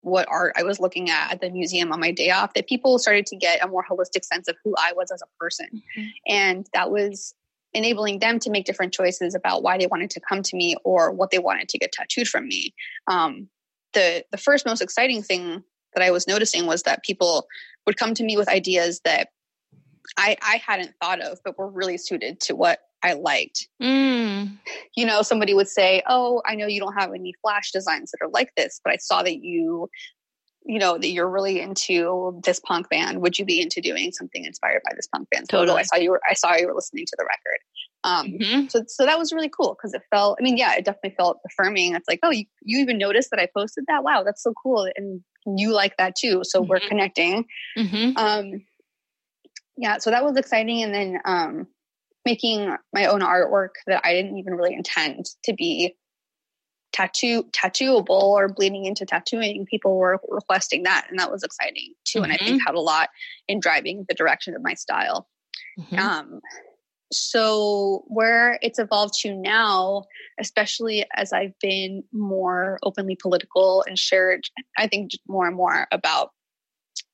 [0.00, 2.98] what art I was looking at at the museum on my day off, that people
[2.98, 5.68] started to get a more holistic sense of who I was as a person.
[5.74, 6.08] Mm-hmm.
[6.26, 7.34] And that was
[7.74, 11.12] enabling them to make different choices about why they wanted to come to me or
[11.12, 12.72] what they wanted to get tattooed from me.
[13.06, 13.50] Um,
[13.92, 17.46] the the first most exciting thing that I was noticing was that people
[17.86, 19.28] would come to me with ideas that
[20.16, 23.68] I, I hadn't thought of, but were really suited to what I liked.
[23.82, 24.58] Mm.
[24.96, 28.24] You know, somebody would say, Oh, I know you don't have any flash designs that
[28.24, 29.90] are like this, but I saw that you,
[30.64, 33.20] you know, that you're really into this punk band.
[33.20, 35.48] Would you be into doing something inspired by this punk band?
[35.50, 35.68] Totally.
[35.68, 37.58] So I saw you were, I saw you were listening to the record.
[38.04, 38.68] Um, mm-hmm.
[38.68, 41.40] so, so that was really cool because it felt, I mean, yeah, it definitely felt
[41.46, 41.94] affirming.
[41.94, 44.04] It's like, oh, you, you even noticed that I posted that?
[44.04, 44.88] Wow, that's so cool.
[44.96, 46.42] And you like that too.
[46.44, 46.70] So mm-hmm.
[46.70, 47.44] we're connecting.
[47.76, 48.16] Mm-hmm.
[48.16, 48.62] Um,
[49.76, 50.82] yeah, so that was exciting.
[50.82, 51.66] And then um,
[52.24, 55.94] making my own artwork that I didn't even really intend to be
[56.92, 59.66] tattoo tattooable or bleeding into tattooing.
[59.66, 62.18] People were requesting that, and that was exciting too.
[62.18, 62.24] Mm-hmm.
[62.24, 62.66] And I think mm-hmm.
[62.66, 63.10] had a lot
[63.48, 65.28] in driving the direction of my style.
[65.78, 65.98] Mm-hmm.
[65.98, 66.40] Um,
[67.12, 70.04] so where it's evolved to now,
[70.40, 74.44] especially as I've been more openly political and shared,
[74.78, 76.30] I think more and more about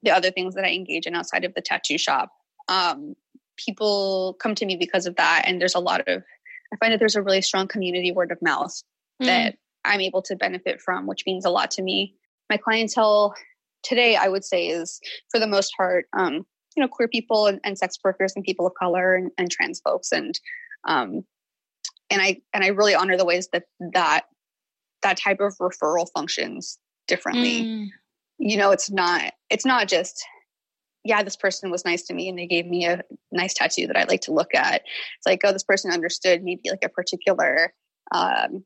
[0.02, 2.30] the other things that I engage in outside of the tattoo shop
[2.70, 3.14] um,
[3.56, 5.42] people come to me because of that.
[5.44, 6.22] And there's a lot of,
[6.72, 8.72] I find that there's a really strong community word of mouth
[9.20, 9.26] mm.
[9.26, 12.14] that I'm able to benefit from, which means a lot to me.
[12.48, 13.34] My clientele
[13.82, 17.60] today, I would say, is for the most part, um, you know, queer people and,
[17.64, 20.38] and, sex workers and people of color and, and trans folks, and
[20.86, 21.24] um,
[22.10, 24.26] and I and I really honor the ways that that
[25.02, 26.78] that type of referral functions
[27.08, 27.62] differently.
[27.62, 27.86] Mm.
[28.38, 30.24] You know, it's not it's not just
[31.04, 33.96] yeah, this person was nice to me and they gave me a nice tattoo that
[33.96, 34.82] I like to look at.
[35.16, 37.72] It's like, oh, this person understood maybe like a particular
[38.12, 38.64] um,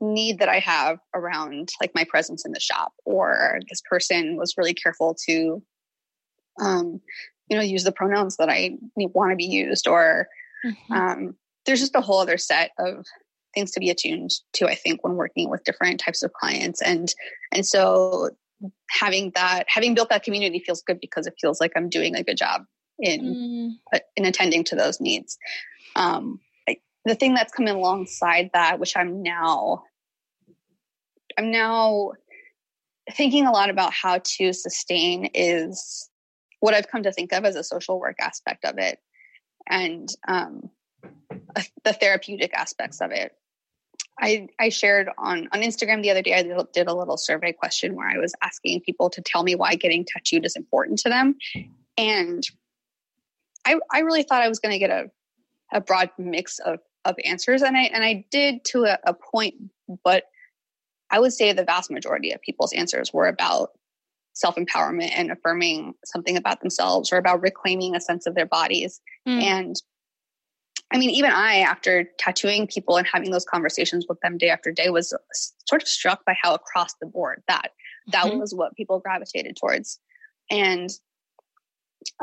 [0.00, 4.54] need that I have around like my presence in the shop, or this person was
[4.56, 5.62] really careful to,
[6.60, 7.00] um,
[7.48, 10.28] you know, use the pronouns that I want to be used, or
[10.64, 10.92] mm-hmm.
[10.92, 13.06] um, there's just a whole other set of
[13.54, 14.66] things to be attuned to.
[14.66, 17.12] I think when working with different types of clients, and
[17.52, 18.30] and so
[18.90, 22.22] having that, having built that community feels good because it feels like I'm doing a
[22.22, 22.62] good job
[22.98, 23.70] in mm.
[23.94, 25.38] uh, in attending to those needs.
[25.94, 26.40] Um,
[27.06, 29.84] the thing that's coming alongside that, which I'm now,
[31.38, 32.12] I'm now
[33.12, 36.10] thinking a lot about how to sustain is
[36.58, 38.98] what I've come to think of as a social work aspect of it
[39.68, 40.68] and um,
[41.84, 43.32] the therapeutic aspects of it.
[44.20, 47.94] I, I shared on, on Instagram the other day, I did, a little survey question
[47.94, 51.36] where I was asking people to tell me why getting tattooed is important to them.
[51.98, 52.42] And
[53.66, 55.10] I, I really thought I was going to get a,
[55.72, 59.54] a broad mix of of answers and i and i did to a, a point
[60.04, 60.24] but
[61.10, 63.70] i would say the vast majority of people's answers were about
[64.34, 69.40] self-empowerment and affirming something about themselves or about reclaiming a sense of their bodies mm.
[69.40, 69.76] and
[70.92, 74.70] i mean even i after tattooing people and having those conversations with them day after
[74.72, 75.14] day was
[75.66, 77.70] sort of struck by how across the board that
[78.12, 78.38] that mm-hmm.
[78.38, 79.98] was what people gravitated towards
[80.50, 80.90] and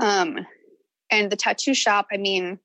[0.02, 0.40] um
[1.12, 2.60] and the tattoo shop i mean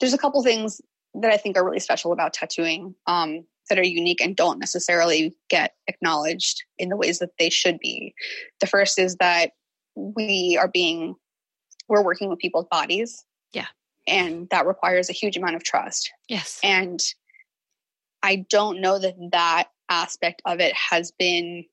[0.00, 0.80] there's a couple things
[1.14, 5.34] that I think are really special about tattooing um, that are unique and don't necessarily
[5.48, 8.14] get acknowledged in the ways that they should be.
[8.60, 9.52] The first is that
[9.94, 11.14] we are being,
[11.88, 13.24] we're working with people's bodies.
[13.52, 13.66] Yeah.
[14.08, 16.10] And that requires a huge amount of trust.
[16.28, 16.58] Yes.
[16.62, 17.00] And
[18.22, 21.64] I don't know that that aspect of it has been,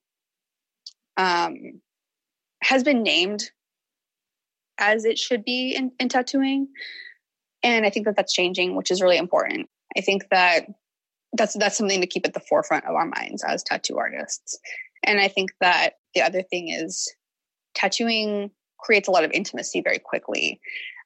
[1.18, 1.82] um,
[2.62, 3.50] has been named
[4.78, 6.68] as it should be in, in tattooing
[7.64, 10.66] and i think that that's changing which is really important i think that
[11.34, 14.58] that's that's something to keep at the forefront of our minds as tattoo artists
[15.04, 17.14] and i think that the other thing is
[17.74, 20.60] tattooing creates a lot of intimacy very quickly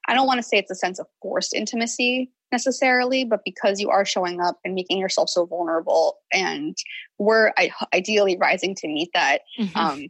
[0.08, 3.90] i don't want to say it's a sense of forced intimacy necessarily but because you
[3.90, 6.76] are showing up and making yourself so vulnerable and
[7.18, 7.52] we're
[7.94, 9.78] ideally rising to meet that mm-hmm.
[9.78, 10.06] um,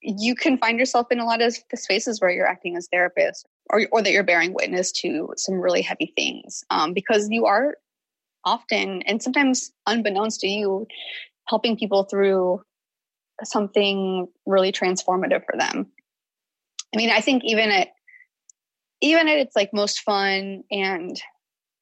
[0.00, 3.46] you can find yourself in a lot of the spaces where you're acting as therapist
[3.70, 7.76] or, or that you're bearing witness to some really heavy things um, because you are
[8.44, 10.86] often and sometimes unbeknownst to you
[11.48, 12.60] helping people through
[13.42, 15.86] something really transformative for them
[16.94, 17.88] i mean i think even at
[19.04, 21.20] even at its like most fun and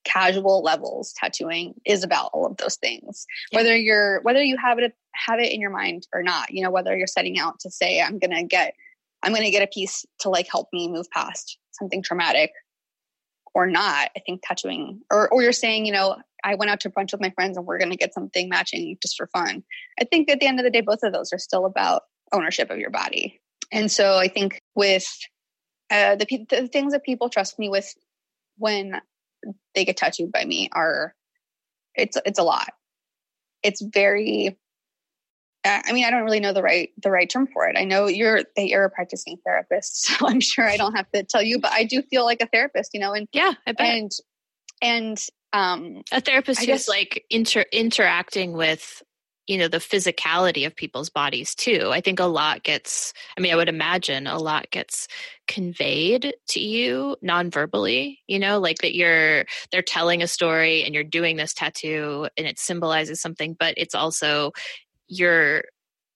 [0.05, 3.25] casual levels tattooing is about all of those things.
[3.53, 3.61] Yeah.
[3.61, 6.71] whether you're whether you have it have it in your mind or not you know
[6.71, 8.75] whether you're setting out to say i'm gonna get
[9.23, 12.51] i'm gonna get a piece to like help me move past something traumatic
[13.55, 16.89] or not i think tattooing or, or you're saying you know i went out to
[16.89, 19.63] a brunch with my friends and we're gonna get something matching just for fun.
[20.01, 22.71] I think at the end of the day both of those are still about ownership
[22.71, 23.41] of your body.
[23.71, 25.07] And so i think with
[25.93, 27.95] uh, the, the things that people trust me with
[28.57, 29.01] when
[29.75, 31.15] they get tattooed by me are
[31.95, 32.73] it's it's a lot.
[33.63, 34.57] It's very
[35.65, 37.77] I mean, I don't really know the right the right term for it.
[37.79, 41.23] I know you're that you're a practicing therapist, so I'm sure I don't have to
[41.25, 43.87] tell you, but I do feel like a therapist, you know, and yeah, I bet.
[43.87, 44.11] and
[44.81, 45.19] and
[45.53, 49.03] um a therapist I who's guess, like inter interacting with
[49.47, 53.53] you know the physicality of people's bodies too i think a lot gets i mean
[53.53, 55.09] i would imagine a lot gets
[55.49, 61.05] conveyed to you non-verbally you know like that you're they're telling a story and you're
[61.05, 64.53] doing this tattoo and it symbolizes something but it's also
[65.09, 65.65] you're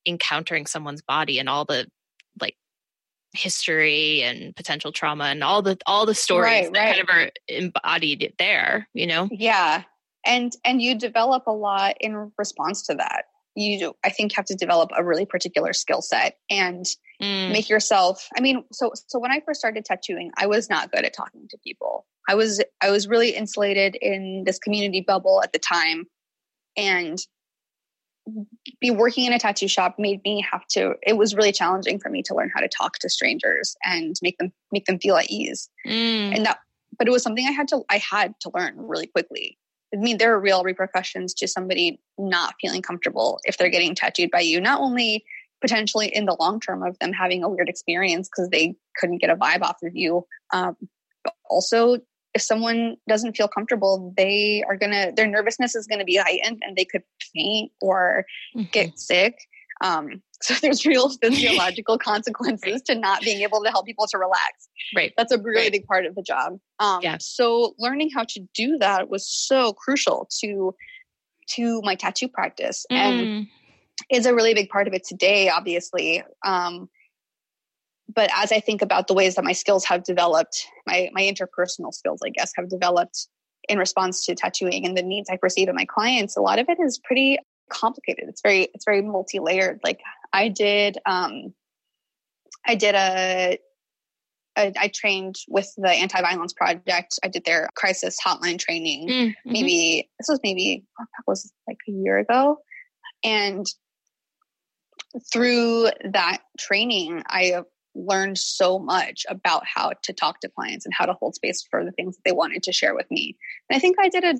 [0.07, 1.87] encountering someone's body and all the
[2.41, 2.57] like
[3.33, 6.97] history and potential trauma and all the all the stories right, that right.
[6.97, 9.83] kind of are embodied there you know yeah
[10.27, 13.25] and and you develop a lot in response to that.
[13.55, 16.85] You i think have to develop a really particular skill set and
[17.23, 17.53] mm.
[17.53, 21.07] make yourself i mean so so when i first started tattooing i was not good
[21.07, 22.05] at talking to people.
[22.29, 26.05] I was i was really insulated in this community bubble at the time.
[26.77, 27.19] And
[28.81, 32.11] be working in a tattoo shop made me have to it was really challenging for
[32.11, 35.31] me to learn how to talk to strangers and make them make them feel at
[35.31, 35.71] ease.
[35.87, 36.37] Mm.
[36.37, 36.59] and that
[36.99, 39.59] but it was something i had to i had to learn really quickly
[39.95, 44.31] I mean, there are real repercussions to somebody not feeling comfortable if they're getting tattooed
[44.31, 45.25] by you, not only
[45.61, 49.31] potentially in the long term of them having a weird experience because they couldn't get
[49.31, 50.77] a vibe off of you, um,
[51.25, 51.99] but also
[52.35, 56.77] if someone doesn't feel comfortable, they are gonna, their nervousness is gonna be heightened and
[56.77, 57.03] they could
[57.35, 58.69] faint or mm-hmm.
[58.73, 59.39] get sick.
[59.81, 64.69] Um, so there's real physiological consequences to not being able to help people to relax.
[64.95, 65.13] Right.
[65.17, 65.73] That's a really right.
[65.73, 66.59] big part of the job.
[66.79, 67.17] Um, yeah.
[67.21, 70.75] So learning how to do that was so crucial to
[71.49, 72.97] to my tattoo practice mm.
[72.97, 73.47] and
[74.11, 76.25] is a really big part of it today, obviously.
[76.45, 76.89] Um,
[78.13, 81.93] but as I think about the ways that my skills have developed, my my interpersonal
[81.93, 83.29] skills, I guess, have developed
[83.69, 86.69] in response to tattooing and the needs I perceive in my clients, a lot of
[86.69, 87.39] it is pretty
[87.69, 88.29] complicated.
[88.29, 89.81] It's very it's very multi layered.
[89.85, 90.01] Like
[90.33, 91.55] I did, um,
[92.67, 93.59] I did a,
[94.59, 97.19] a I trained with the Anti Violence Project.
[97.23, 99.09] I did their crisis hotline training.
[99.09, 99.53] Mm, mm-hmm.
[99.53, 102.59] Maybe this was maybe oh, that was like a year ago,
[103.25, 103.67] and
[105.33, 107.63] through that training, I
[107.95, 111.85] learned so much about how to talk to clients and how to hold space for
[111.85, 113.37] the things that they wanted to share with me.
[113.71, 114.35] And I think I did a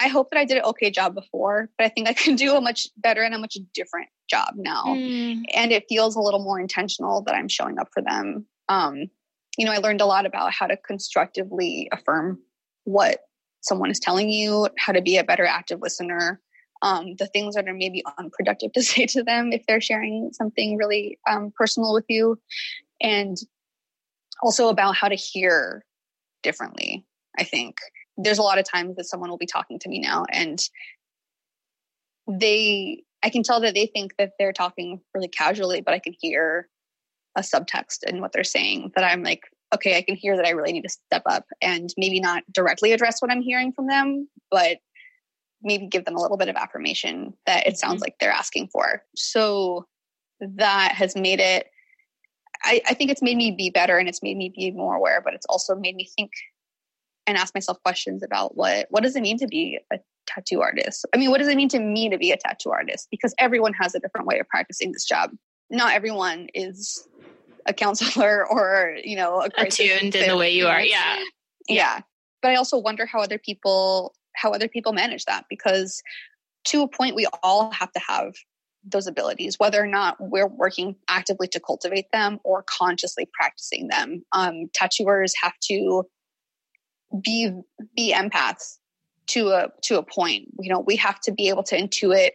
[0.00, 2.54] I, hope that I did an okay job before, but I think I can do
[2.54, 4.84] a much better and a much different job now.
[4.86, 5.42] Mm.
[5.54, 8.46] And it feels a little more intentional that I'm showing up for them.
[8.68, 9.10] Um,
[9.56, 12.40] you know, I learned a lot about how to constructively affirm
[12.84, 13.20] what
[13.60, 16.40] someone is telling you, how to be a better active listener,
[16.82, 20.76] um, the things that are maybe unproductive to say to them if they're sharing something
[20.76, 22.38] really um, personal with you,
[23.00, 23.36] and
[24.42, 25.84] also about how to hear
[26.42, 27.04] differently.
[27.38, 27.76] I think
[28.18, 30.68] there's a lot of times that someone will be talking to me now and
[32.28, 36.14] they I can tell that they think that they're talking really casually, but I can
[36.20, 36.68] hear
[37.36, 39.42] a subtext in what they're saying that I'm like,
[39.74, 42.92] okay, I can hear that I really need to step up and maybe not directly
[42.92, 44.78] address what I'm hearing from them, but
[45.62, 48.02] maybe give them a little bit of affirmation that it sounds mm-hmm.
[48.02, 49.02] like they're asking for.
[49.16, 49.86] So
[50.40, 51.66] that has made it,
[52.62, 55.20] I, I think it's made me be better and it's made me be more aware,
[55.20, 56.30] but it's also made me think
[57.28, 61.06] and ask myself questions about what what does it mean to be a tattoo artist?
[61.14, 63.06] I mean, what does it mean to me to be a tattoo artist?
[63.10, 65.30] Because everyone has a different way of practicing this job.
[65.70, 67.06] Not everyone is
[67.66, 70.80] a counselor or you know attuned in the way you are.
[70.80, 71.22] Yeah.
[71.68, 72.00] yeah,
[72.40, 76.02] But I also wonder how other people how other people manage that because
[76.64, 78.32] to a point we all have to have
[78.84, 84.22] those abilities whether or not we're working actively to cultivate them or consciously practicing them
[84.32, 86.04] um, tattooers have to
[87.22, 87.50] be
[87.96, 88.78] be empaths
[89.28, 92.30] to a to a point you know we have to be able to intuit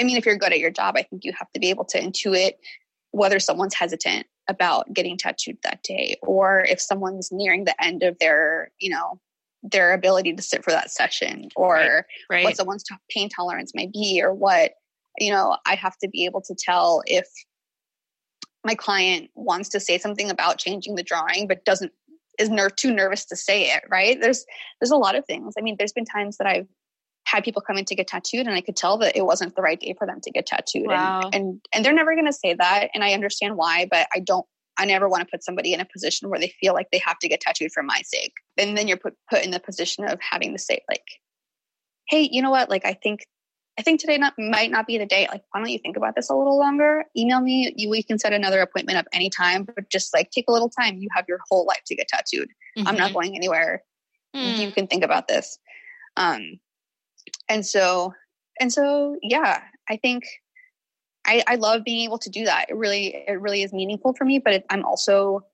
[0.00, 1.84] i mean if you're good at your job i think you have to be able
[1.84, 2.52] to intuit
[3.10, 8.18] whether someone's hesitant about getting tattooed that day or if someone's nearing the end of
[8.18, 9.20] their you know
[9.62, 12.44] their ability to sit for that session or right, right.
[12.44, 14.72] what someone's pain tolerance may be or what
[15.18, 17.26] you know i have to be able to tell if
[18.64, 21.92] my client wants to say something about changing the drawing but doesn't
[22.42, 24.44] is ner- too nervous to say it right there's
[24.80, 26.68] there's a lot of things i mean there's been times that i've
[27.24, 29.62] had people come in to get tattooed and i could tell that it wasn't the
[29.62, 31.20] right day for them to get tattooed wow.
[31.24, 34.18] and, and and they're never going to say that and i understand why but i
[34.18, 34.46] don't
[34.78, 37.18] I never want to put somebody in a position where they feel like they have
[37.18, 38.32] to get tattooed for my sake.
[38.56, 41.04] And then you're put put in the position of having to say like,
[42.08, 42.70] "Hey, you know what?
[42.70, 43.26] Like, I think
[43.78, 45.26] I think today not, might not be the day.
[45.30, 47.04] Like, why don't you think about this a little longer?
[47.16, 47.72] Email me.
[47.76, 50.98] You, we can set another appointment up anytime, but just like take a little time.
[50.98, 52.48] You have your whole life to get tattooed.
[52.76, 52.86] Mm-hmm.
[52.86, 53.14] I'm not mm-hmm.
[53.14, 53.82] going anywhere.
[54.36, 54.58] Mm.
[54.58, 55.58] You can think about this.
[56.18, 56.60] Um,
[57.48, 58.12] and so,
[58.60, 60.24] and so, yeah, I think
[61.26, 62.66] I, I love being able to do that.
[62.68, 64.38] It really, it really is meaningful for me.
[64.38, 65.46] But it, I'm also,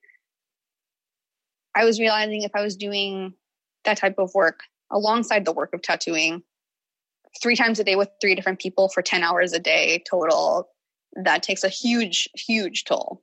[1.77, 3.35] I was realizing if I was doing
[3.85, 4.61] that type of work
[4.91, 6.43] alongside the work of tattooing,
[7.43, 10.69] three times a day with three different people for 10 hours a day total,
[11.25, 13.23] that takes a huge, huge toll.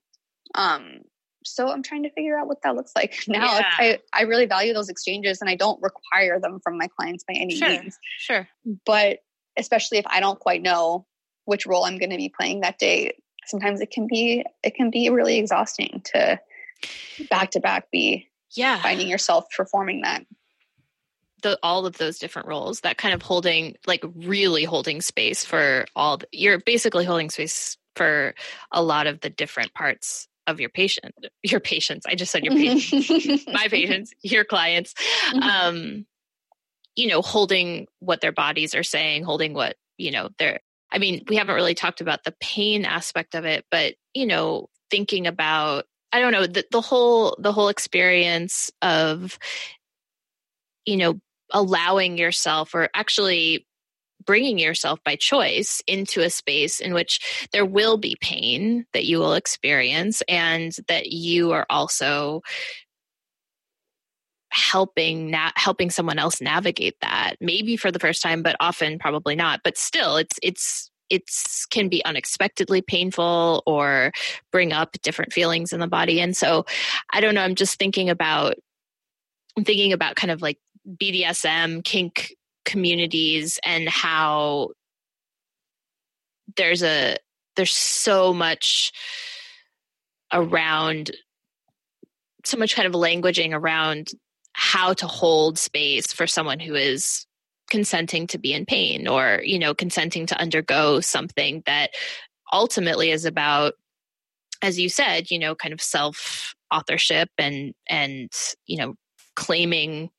[0.55, 1.01] Um,
[1.43, 3.57] so I'm trying to figure out what that looks like now.
[3.57, 3.71] Yeah.
[3.77, 7.35] I, I really value those exchanges and I don't require them from my clients by
[7.35, 7.97] any sure, means.
[8.19, 8.47] Sure.
[8.85, 9.19] But
[9.57, 11.05] especially if I don't quite know
[11.45, 13.13] which role I'm going to be playing that day,
[13.45, 16.39] sometimes it can be it can be really exhausting to
[17.29, 20.25] back to back be yeah finding yourself performing that
[21.45, 25.85] the, all of those different roles that kind of holding like really holding space for
[25.95, 28.33] all the, you're basically holding space for
[28.71, 32.07] a lot of the different parts of your patient your patients.
[32.07, 33.45] I just said your patients.
[33.53, 34.95] My patients your clients.
[35.29, 35.43] Mm-hmm.
[35.43, 36.05] um
[36.95, 41.25] you know holding what their bodies are saying holding what you know their I mean,
[41.27, 45.85] we haven't really talked about the pain aspect of it, but you know, thinking about
[46.13, 49.37] I don't know the, the whole the whole experience of
[50.85, 51.19] you know
[51.51, 53.65] allowing yourself or actually
[54.25, 59.19] bringing yourself by choice into a space in which there will be pain that you
[59.19, 62.41] will experience and that you are also
[64.51, 67.35] helping na- helping someone else navigate that.
[67.41, 69.61] Maybe for the first time but often probably not.
[69.63, 74.11] But still it's it's it's can be unexpectedly painful or
[74.51, 76.19] bring up different feelings in the body.
[76.21, 76.65] And so
[77.11, 78.55] i don't know i'm just thinking about
[79.57, 80.57] i'm thinking about kind of like
[80.87, 84.69] bdsm kink communities and how
[86.57, 87.17] there's a
[87.55, 88.91] there's so much
[90.33, 91.11] around
[92.43, 94.09] so much kind of languaging around
[94.53, 97.25] how to hold space for someone who is
[97.69, 101.91] consenting to be in pain or you know consenting to undergo something that
[102.53, 103.73] ultimately is about
[104.61, 108.29] as you said you know kind of self authorship and and
[108.67, 108.93] you know
[109.35, 110.09] claiming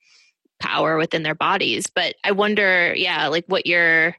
[0.59, 4.17] power within their bodies but i wonder yeah like what your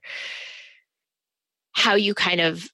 [1.73, 2.69] how you kind of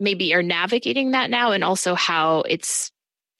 [0.00, 2.90] maybe are navigating that now and also how it's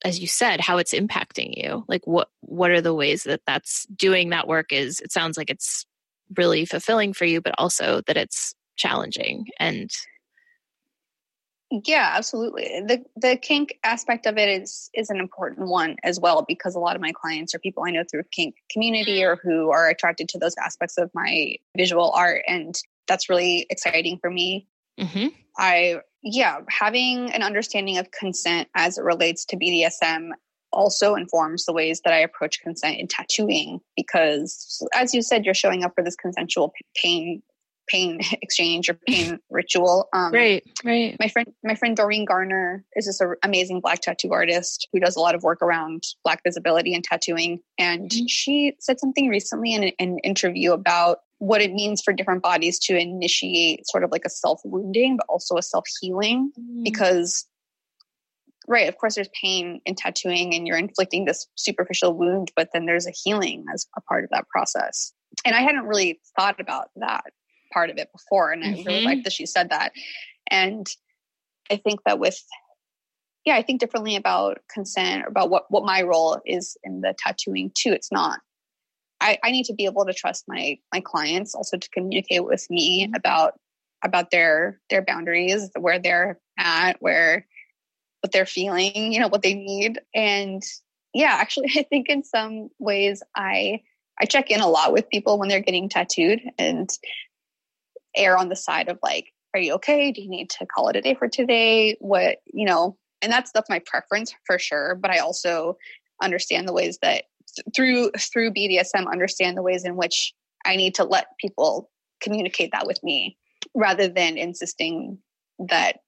[0.04, 1.84] as you said how it's impacting you.
[1.88, 5.50] Like what what are the ways that that's doing that work is it sounds like
[5.50, 5.86] it's
[6.36, 9.90] really fulfilling for you but also that it's challenging and
[11.70, 12.82] yeah absolutely.
[12.86, 16.80] The the kink aspect of it is is an important one as well because a
[16.80, 20.28] lot of my clients are people i know through kink community or who are attracted
[20.30, 22.74] to those aspects of my visual art and
[23.06, 24.66] that's really exciting for me.
[25.00, 25.28] Mm-hmm.
[25.56, 30.30] i yeah, having an understanding of consent as it relates to BDSM
[30.72, 35.54] also informs the ways that I approach consent in tattooing because as you said you're
[35.54, 37.42] showing up for this consensual pain
[37.88, 43.06] pain exchange or pain ritual um, right right my friend my friend Doreen Garner is
[43.06, 47.04] this amazing black tattoo artist who does a lot of work around black visibility and
[47.04, 48.26] tattooing and mm-hmm.
[48.26, 52.96] she said something recently in an interview about what it means for different bodies to
[52.96, 56.52] initiate sort of like a self wounding, but also a self healing.
[56.58, 56.84] Mm.
[56.84, 57.46] Because,
[58.66, 62.86] right, of course, there's pain in tattooing and you're inflicting this superficial wound, but then
[62.86, 65.12] there's a healing as a part of that process.
[65.44, 67.24] And I hadn't really thought about that
[67.72, 68.52] part of it before.
[68.52, 68.80] And mm-hmm.
[68.80, 69.92] I really like that she said that.
[70.50, 70.86] And
[71.70, 72.38] I think that with
[73.44, 77.14] yeah, I think differently about consent, or about what what my role is in the
[77.18, 77.92] tattooing too.
[77.92, 78.40] It's not
[79.20, 82.66] I, I need to be able to trust my my clients also to communicate with
[82.70, 83.14] me mm-hmm.
[83.14, 83.54] about
[84.02, 87.46] about their their boundaries, where they're at, where
[88.20, 90.00] what they're feeling, you know, what they need.
[90.14, 90.62] And
[91.14, 93.82] yeah, actually I think in some ways I
[94.20, 96.88] I check in a lot with people when they're getting tattooed and
[98.16, 100.12] err on the side of like, are you okay?
[100.12, 101.96] Do you need to call it a day for today?
[102.00, 104.94] What, you know, and that's that's my preference for sure.
[104.94, 105.76] But I also
[106.22, 107.24] understand the ways that
[107.74, 110.34] through through BDSM understand the ways in which
[110.64, 111.90] I need to let people
[112.20, 113.36] communicate that with me
[113.74, 115.18] rather than insisting
[115.58, 116.00] that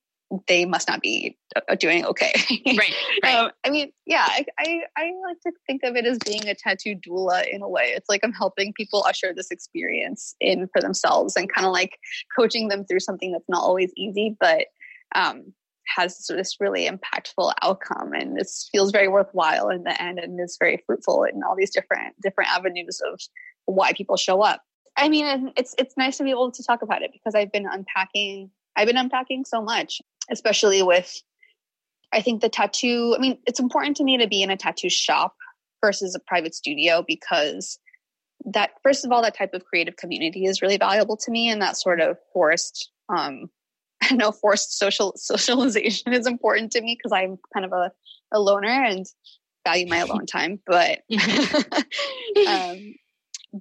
[0.47, 2.33] they must not be uh, doing okay.
[2.67, 2.79] right.
[3.23, 3.35] right.
[3.41, 6.55] Um, I mean, yeah, I, I, I like to think of it as being a
[6.55, 7.93] tattoo doula in a way.
[7.95, 11.99] It's like I'm helping people usher this experience in for themselves and kind of like
[12.37, 14.67] coaching them through something that's not always easy, but
[15.15, 15.53] um,
[15.97, 20.57] has this really impactful outcome and this feels very worthwhile in the end and is
[20.59, 23.21] very fruitful in all these different different avenues of
[23.67, 24.63] why people show up
[24.97, 27.67] i mean it's it's nice to be able to talk about it because i've been
[27.67, 30.01] unpacking i've been unpacking so much
[30.31, 31.23] especially with
[32.13, 34.91] i think the tattoo i mean it's important to me to be in a tattoo
[34.91, 35.35] shop
[35.83, 37.79] versus a private studio because
[38.45, 41.61] that first of all that type of creative community is really valuable to me and
[41.63, 43.51] that sort of forced um,
[44.03, 47.93] I know forced social socialization is important to me because I'm kind of a,
[48.33, 49.07] a loner and
[49.67, 50.61] value my alone time.
[50.67, 51.01] But
[52.49, 52.95] um,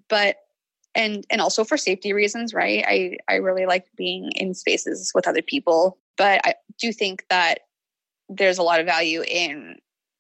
[0.08, 0.38] but
[1.00, 2.84] and and also for safety reasons, right?
[2.86, 7.62] I I really like being in spaces with other people, but I do think that
[8.28, 9.78] there's a lot of value in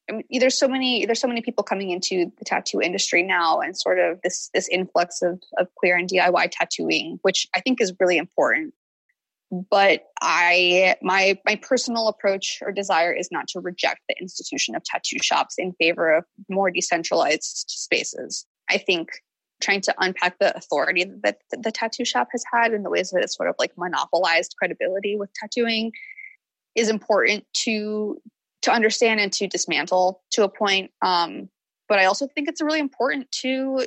[0.09, 3.59] I mean, there's so many there's so many people coming into the tattoo industry now
[3.59, 7.81] and sort of this this influx of, of queer and DIY tattooing, which I think
[7.81, 8.73] is really important
[9.51, 14.83] but i my my personal approach or desire is not to reject the institution of
[14.83, 19.09] tattoo shops in favor of more decentralized spaces i think
[19.61, 23.23] trying to unpack the authority that the tattoo shop has had and the ways that
[23.23, 25.91] it's sort of like monopolized credibility with tattooing
[26.75, 28.17] is important to
[28.61, 31.49] to understand and to dismantle to a point um,
[31.87, 33.85] but i also think it's really important to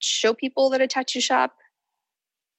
[0.00, 1.54] show people that a tattoo shop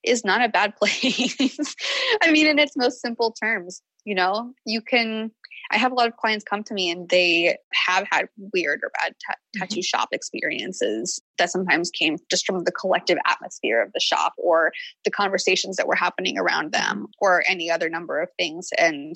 [0.03, 1.75] is not a bad place.
[2.21, 5.31] I mean, in its most simple terms, you know, you can.
[5.69, 8.91] I have a lot of clients come to me and they have had weird or
[9.01, 9.59] bad mm-hmm.
[9.59, 14.71] tattoo shop experiences that sometimes came just from the collective atmosphere of the shop or
[15.05, 18.69] the conversations that were happening around them or any other number of things.
[18.77, 19.15] And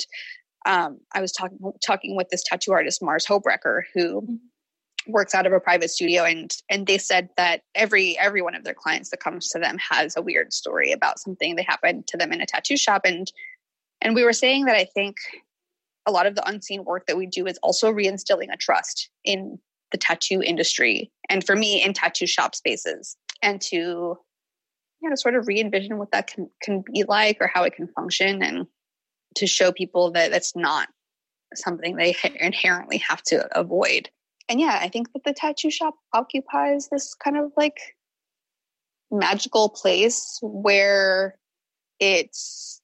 [0.66, 4.36] um, I was talking talking with this tattoo artist Mars Hobrecker, who mm-hmm
[5.08, 8.64] works out of a private studio and and they said that every every one of
[8.64, 12.18] their clients that comes to them has a weird story about something that happened to
[12.18, 13.32] them in a tattoo shop and
[14.02, 15.16] and we were saying that i think
[16.06, 19.58] a lot of the unseen work that we do is also reinstilling a trust in
[19.91, 24.18] the tattoo industry and for me in tattoo shop spaces and to
[25.01, 27.88] yeah, to sort of re-envision what that can can be like or how it can
[27.89, 28.66] function, and
[29.36, 30.89] to show people that that's not
[31.53, 34.10] something they inherently have to avoid.
[34.49, 37.78] And yeah, I think that the tattoo shop occupies this kind of like
[39.12, 41.38] magical place where
[41.99, 42.82] it's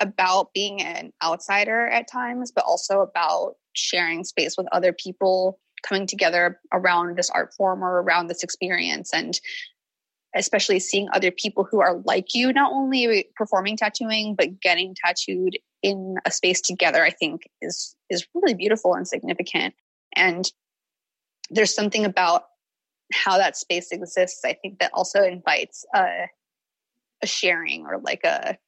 [0.00, 6.06] about being an outsider at times, but also about sharing space with other people coming
[6.06, 9.40] together around this art form or around this experience and
[10.34, 15.58] especially seeing other people who are like you not only performing tattooing but getting tattooed
[15.82, 19.74] in a space together i think is is really beautiful and significant.
[20.16, 20.50] And
[21.50, 22.44] there's something about
[23.12, 26.26] how that space exists i think that also invites a,
[27.22, 28.58] a sharing or like a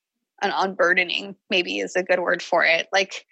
[0.42, 3.26] an unburdening maybe is a good word for it like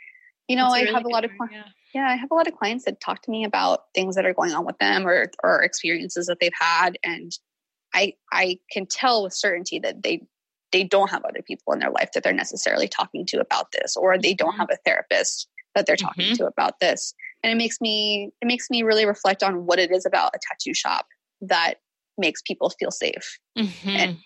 [0.48, 1.62] you know i have a lot of word, yeah.
[1.94, 4.34] yeah i have a lot of clients that talk to me about things that are
[4.34, 7.32] going on with them or or experiences that they've had and
[7.94, 10.20] i i can tell with certainty that they
[10.70, 13.96] they don't have other people in their life that they're necessarily talking to about this
[13.96, 14.60] or they don't mm-hmm.
[14.60, 16.34] have a therapist that they're talking mm-hmm.
[16.34, 19.90] to about this and it makes me it makes me really reflect on what it
[19.90, 21.06] is about a tattoo shop
[21.40, 21.74] that
[22.16, 23.88] makes people feel safe mm-hmm.
[23.88, 24.18] and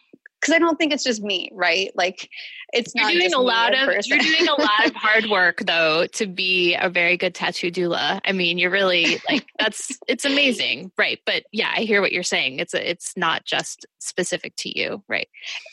[0.43, 1.93] because I don't think it's just me, right?
[1.95, 2.28] Like
[2.72, 4.16] it's you're not doing a lot of person.
[4.16, 8.20] you're doing a lot of hard work though to be a very good tattoo doula.
[8.24, 11.20] I mean, you're really like that's it's amazing, right?
[11.24, 12.59] But yeah, I hear what you're saying.
[12.59, 15.28] It's a, it's not just specific to you, right?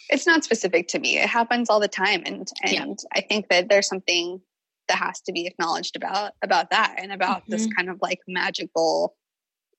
[0.10, 1.18] It's not specific to me.
[1.18, 2.86] It happens all the time, and and yeah.
[3.14, 4.40] I think that there's something
[4.88, 7.54] that has to be acknowledged about about that and about mm-hmm.
[7.54, 9.16] this kind of like magical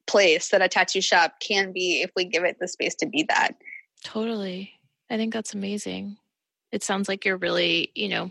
[0.08, 3.24] place that a tattoo shop can be if we give it the space to be
[3.28, 3.54] that.
[4.02, 4.79] Totally.
[5.10, 6.16] I think that's amazing.
[6.70, 8.30] It sounds like you're really, you know,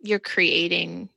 [0.00, 1.08] you're creating,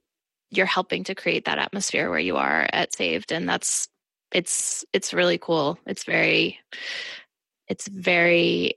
[0.52, 3.32] you're helping to create that atmosphere where you are at Saved.
[3.32, 3.88] And that's,
[4.32, 5.80] it's, it's really cool.
[5.88, 6.60] It's very,
[7.68, 8.76] it's very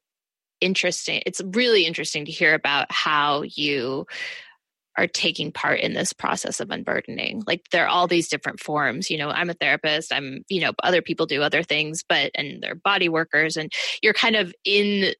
[0.60, 1.22] interesting.
[1.26, 4.06] It's really interesting to hear about how you
[4.96, 9.08] are taking part in this process of unburdening like there are all these different forms
[9.08, 12.60] you know i'm a therapist i'm you know other people do other things but and
[12.60, 13.72] they're body workers and
[14.02, 15.14] you're kind of in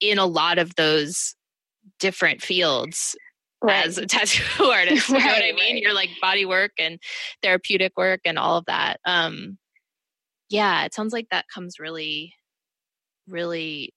[0.00, 1.34] in a lot of those
[1.98, 3.16] different fields
[3.62, 3.86] right.
[3.86, 5.08] as a tattoo artist.
[5.08, 5.74] You right, know what I mean?
[5.74, 5.82] Right.
[5.82, 6.98] You're like body work and
[7.42, 8.98] therapeutic work and all of that.
[9.04, 9.58] Um,
[10.48, 12.34] yeah, it sounds like that comes really,
[13.28, 13.94] really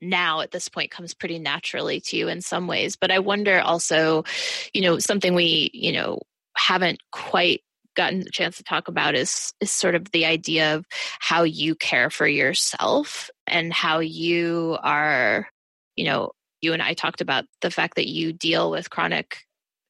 [0.00, 2.96] now at this point comes pretty naturally to you in some ways.
[2.96, 4.24] But I wonder also,
[4.72, 6.20] you know, something we, you know,
[6.56, 7.62] haven't quite
[7.94, 10.84] gotten a chance to talk about is is sort of the idea of
[11.20, 15.48] how you care for yourself and how you are
[15.96, 19.38] you know you and I talked about the fact that you deal with chronic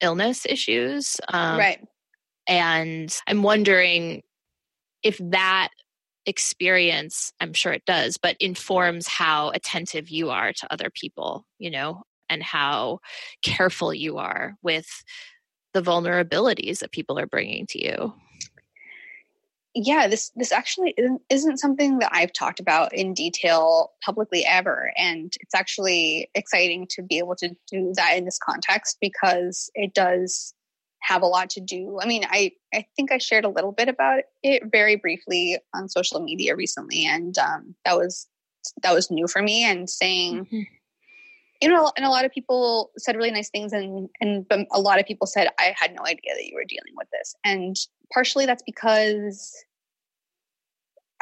[0.00, 1.80] illness issues um, right.
[2.48, 4.22] and I'm wondering
[5.02, 5.68] if that
[6.26, 11.70] experience I'm sure it does but informs how attentive you are to other people you
[11.70, 13.00] know and how
[13.42, 14.88] careful you are with
[15.74, 18.14] the vulnerabilities that people are bringing to you?
[19.74, 20.94] Yeah this this actually
[21.28, 24.92] isn't, something that i've talked about in detail publicly ever.
[24.96, 29.92] And it's actually exciting to be able to do that in this context because it
[29.92, 30.54] does
[31.00, 31.98] have a lot to do.
[32.00, 35.88] I mean i i think i shared a little bit about it very briefly on
[35.88, 37.04] social media recently.
[37.04, 38.28] And um, that was
[38.82, 40.62] that was new for me and saying mm-hmm
[41.60, 44.98] you know, and a lot of people said really nice things, and and a lot
[44.98, 47.76] of people said I had no idea that you were dealing with this, and
[48.12, 49.54] partially that's because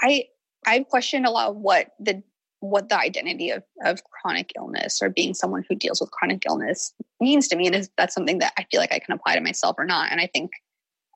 [0.01, 0.24] I
[0.66, 2.22] I've questioned a lot of what the
[2.61, 6.95] what the identity of, of chronic illness or being someone who deals with chronic illness
[7.20, 9.41] means to me, and is that's something that I feel like I can apply to
[9.41, 10.51] myself or not, and I think.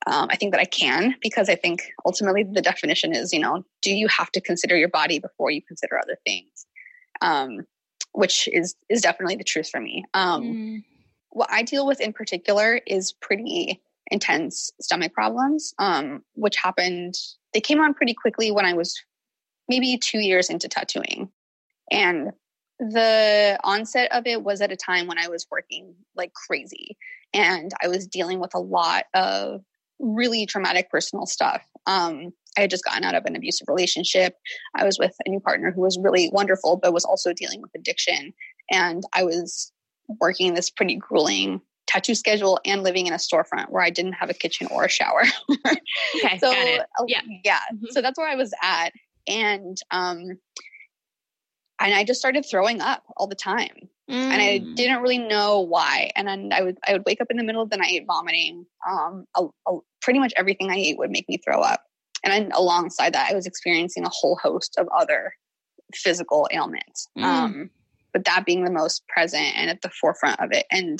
[0.05, 3.65] Um, I think that I can because I think ultimately the definition is, you know,
[3.81, 6.65] do you have to consider your body before you consider other things?
[7.21, 7.65] Um,
[8.17, 10.03] which is is definitely the truth for me.
[10.15, 10.83] Um, mm.
[11.29, 17.13] What I deal with in particular is pretty intense stomach problems, um, which happened.
[17.53, 18.99] They came on pretty quickly when I was
[19.69, 21.29] maybe two years into tattooing,
[21.91, 22.31] and
[22.79, 26.97] the onset of it was at a time when I was working like crazy,
[27.35, 29.61] and I was dealing with a lot of
[29.99, 31.63] really traumatic personal stuff.
[31.87, 34.35] Um, I had just gotten out of an abusive relationship.
[34.75, 37.71] I was with a new partner who was really wonderful, but was also dealing with
[37.75, 38.33] addiction.
[38.69, 39.71] And I was
[40.19, 44.29] working this pretty grueling tattoo schedule and living in a storefront where I didn't have
[44.29, 45.23] a kitchen or a shower.
[45.67, 46.37] okay.
[46.39, 46.51] So,
[47.07, 47.21] yeah.
[47.43, 47.59] Yeah.
[47.73, 47.85] Mm-hmm.
[47.91, 48.91] So that's where I was at.
[49.27, 50.37] And, um,
[51.79, 53.89] and I just started throwing up all the time.
[54.09, 54.13] Mm.
[54.13, 54.75] And I mm.
[54.75, 56.11] didn't really know why.
[56.15, 58.65] And then I would I would wake up in the middle of the night vomiting.
[58.89, 61.81] Um, a, a, pretty much everything I ate would make me throw up
[62.23, 65.33] and then alongside that, I was experiencing a whole host of other
[65.93, 67.07] physical ailments.
[67.17, 67.23] Mm.
[67.23, 67.69] Um,
[68.13, 70.65] but that being the most present and at the forefront of it.
[70.71, 70.99] And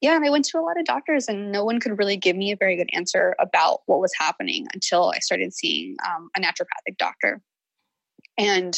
[0.00, 2.36] yeah, and I went to a lot of doctors, and no one could really give
[2.36, 6.40] me a very good answer about what was happening until I started seeing um, a
[6.40, 7.40] naturopathic doctor.
[8.36, 8.76] And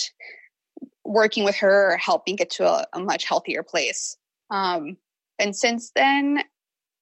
[1.11, 4.17] working with her helped me get to a, a much healthier place.
[4.51, 4.97] Um,
[5.39, 6.43] and since then,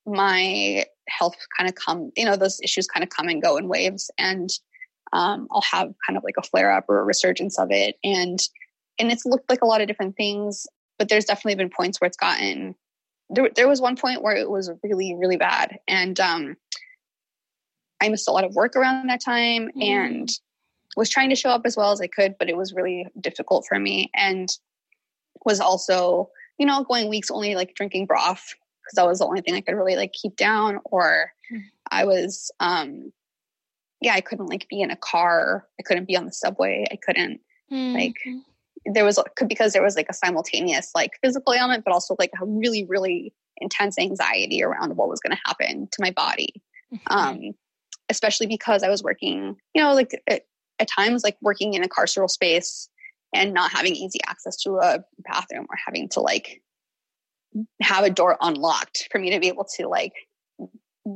[0.06, 3.68] my health kind of come, you know, those issues kind of come and go in
[3.68, 4.10] waves.
[4.16, 4.48] And
[5.12, 7.96] um, I'll have kind of like a flare up or a resurgence of it.
[8.02, 8.38] And
[8.98, 10.66] and it's looked like a lot of different things,
[10.98, 12.74] but there's definitely been points where it's gotten
[13.30, 15.78] there, there was one point where it was really, really bad.
[15.86, 16.56] And um,
[18.00, 19.82] I missed a lot of work around that time mm.
[19.82, 20.28] and
[20.96, 23.66] was trying to show up as well as I could, but it was really difficult
[23.68, 24.10] for me.
[24.14, 24.48] And
[25.44, 29.40] was also, you know, going weeks only like drinking broth because that was the only
[29.40, 30.80] thing I could really like keep down.
[30.84, 31.62] Or mm.
[31.90, 33.12] I was, um,
[34.00, 35.66] yeah, I couldn't like be in a car.
[35.78, 36.86] I couldn't be on the subway.
[36.90, 37.94] I couldn't mm.
[37.94, 38.16] like
[38.86, 42.46] there was because there was like a simultaneous like physical ailment, but also like a
[42.46, 46.62] really really intense anxiety around what was going to happen to my body.
[46.92, 47.12] Mm-hmm.
[47.12, 47.54] Um,
[48.08, 50.42] especially because I was working, you know, like at,
[50.78, 52.88] at times like working in a carceral space
[53.34, 56.62] and not having easy access to a bathroom or having to like
[57.80, 60.12] have a door unlocked for me to be able to like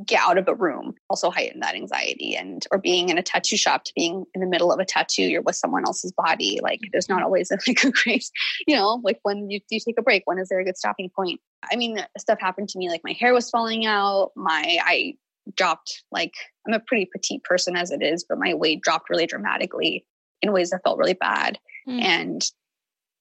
[0.07, 3.59] get out of a room also heighten that anxiety and or being in a tattoo
[3.59, 6.81] shop to being in the middle of a tattoo you're with someone else's body like
[6.93, 8.25] there's not always a, like a great
[8.67, 11.11] you know like when you, you take a break when is there a good stopping
[11.15, 11.41] point?
[11.71, 15.15] I mean stuff happened to me like my hair was falling out my i
[15.57, 16.35] dropped like
[16.67, 20.05] i'm a pretty petite person as it is but my weight dropped really dramatically
[20.41, 22.01] in ways that felt really bad mm.
[22.01, 22.51] and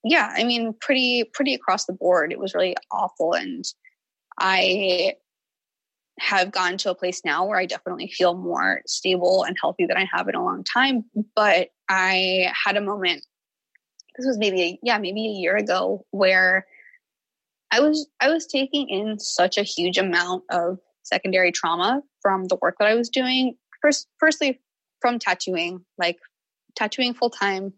[0.03, 3.65] yeah i mean pretty pretty across the board it was really awful and
[4.39, 5.13] i
[6.21, 9.97] have gotten to a place now where I definitely feel more stable and healthy than
[9.97, 11.03] I have in a long time.
[11.35, 13.25] But I had a moment,
[14.15, 16.67] this was maybe, a, yeah, maybe a year ago where
[17.71, 22.57] I was, I was taking in such a huge amount of secondary trauma from the
[22.61, 23.55] work that I was doing.
[23.81, 24.59] First, firstly,
[24.99, 26.17] from tattooing, like
[26.75, 27.73] tattooing full time,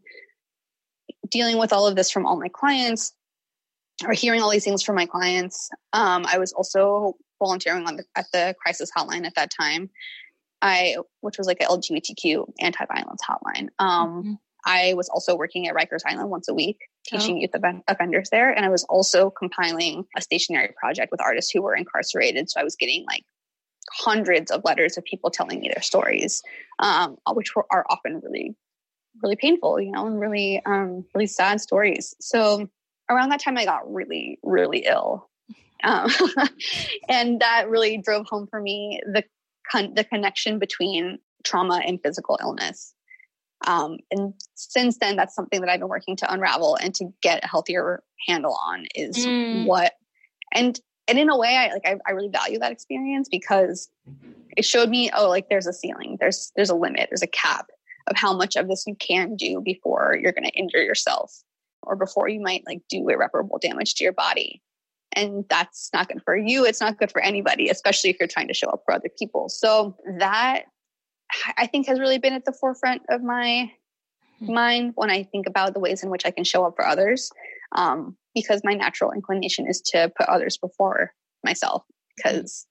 [1.29, 3.13] dealing with all of this from all my clients,
[4.05, 5.69] or hearing all these things from my clients.
[5.93, 9.89] Um, I was also volunteering the, at the crisis hotline at that time.
[10.61, 13.67] I, which was like an LGBTQ anti-violence hotline.
[13.79, 14.33] Um, mm-hmm.
[14.65, 17.39] I was also working at Rikers Island once a week, teaching oh.
[17.39, 21.75] youth offenders there, and I was also compiling a stationery project with artists who were
[21.75, 22.49] incarcerated.
[22.49, 23.23] So I was getting like
[23.91, 26.41] hundreds of letters of people telling me their stories,
[26.79, 28.55] um, which were, are often really,
[29.21, 32.15] really painful, you know, and really, um, really sad stories.
[32.21, 32.69] So
[33.09, 35.29] around that time, I got really, really ill,
[35.83, 36.09] um,
[37.09, 39.23] and that really drove home for me the
[39.69, 42.93] con- the connection between trauma and physical illness.
[43.65, 47.43] Um, and since then, that's something that I've been working to unravel and to get
[47.43, 49.65] a healthier handle on is mm.
[49.65, 49.93] what,
[50.53, 53.89] and, and in a way, I like, I, I really value that experience because
[54.55, 57.67] it showed me, oh, like there's a ceiling, there's, there's a limit, there's a cap
[58.07, 61.43] of how much of this you can do before you're going to injure yourself
[61.83, 64.61] or before you might like do irreparable damage to your body
[65.13, 68.47] and that's not good for you it's not good for anybody especially if you're trying
[68.47, 70.63] to show up for other people so that
[71.57, 73.71] i think has really been at the forefront of my
[74.39, 74.53] hmm.
[74.53, 77.31] mind when i think about the ways in which i can show up for others
[77.75, 81.11] um, because my natural inclination is to put others before
[81.43, 81.83] myself
[82.15, 82.67] because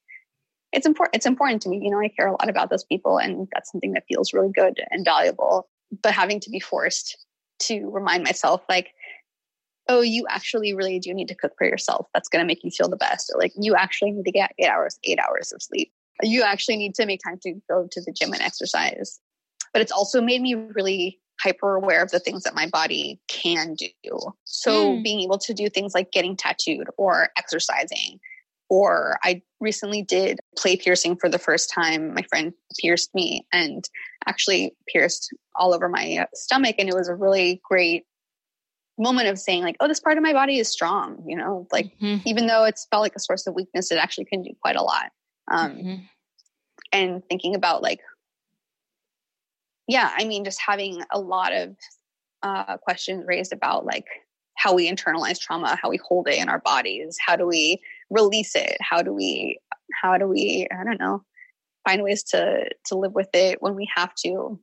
[0.73, 3.19] it's important it's important to me you know i care a lot about those people
[3.19, 5.69] and that's something that feels really good and valuable
[6.03, 7.17] but having to be forced
[7.59, 8.93] to remind myself like
[9.89, 12.07] oh, you actually really do need to cook for yourself.
[12.15, 13.31] That's going to make you feel the best.
[13.33, 15.93] Or like, you actually need to get eight hours, eight hours of sleep.
[16.23, 19.21] You actually need to make time to go to the gym and exercise.
[19.73, 23.75] But it's also made me really hyper aware of the things that my body can
[23.75, 23.91] do.
[24.45, 25.03] So mm.
[25.03, 28.21] being able to do things like getting tattooed or exercising.
[28.69, 32.15] Or I recently did play piercing for the first time.
[32.15, 33.85] My friend pierced me and
[34.27, 36.77] actually pierced all over my stomach.
[36.79, 38.05] And it was a really great
[38.99, 41.87] moment of saying like oh this part of my body is strong you know like
[41.99, 42.17] mm-hmm.
[42.27, 44.83] even though it's felt like a source of weakness it actually can do quite a
[44.83, 45.11] lot
[45.51, 45.95] um mm-hmm.
[46.93, 48.01] And thinking about like
[49.89, 51.77] yeah i mean just having a lot of
[52.43, 54.07] uh questions raised about like
[54.57, 57.81] how we internalize trauma how we hold it in our bodies how do we
[58.11, 59.59] release it how do we
[60.03, 61.23] how do we i don't know
[61.85, 64.59] find ways to to live with it when we have to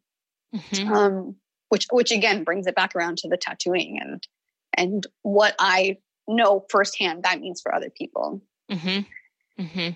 [0.56, 0.94] mm-hmm.
[0.94, 1.36] um
[1.70, 4.28] which which again brings it back around to the tattooing and
[4.74, 8.42] and what I know firsthand that means for other people.
[8.72, 9.64] Mm-hmm.
[9.64, 9.90] Mm-hmm.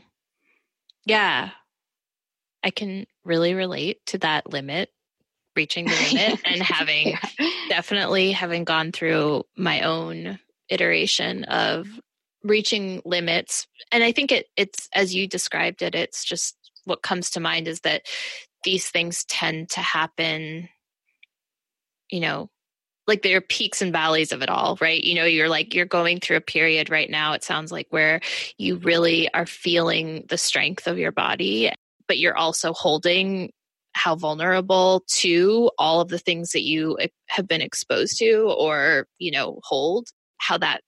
[1.06, 1.52] Yeah,
[2.64, 4.90] I can really relate to that limit
[5.56, 7.50] reaching the limit and having yeah.
[7.70, 10.40] definitely having gone through my own
[10.70, 11.88] iteration of
[12.44, 13.68] reaching limits.
[13.92, 16.56] And i think it it's as you described it it's just
[16.86, 18.04] what comes to mind is that
[18.64, 20.70] these things tend to happen
[22.10, 22.50] you know
[23.08, 25.04] like there are peaks and valleys of it all right?
[25.04, 28.22] You know you're like you're going through a period right now it sounds like where
[28.58, 31.72] you really are feeling the strength of your body
[32.14, 33.52] but you're also holding
[33.96, 36.96] how vulnerable to all of the things that you
[37.28, 40.82] have been exposed to or you know hold how that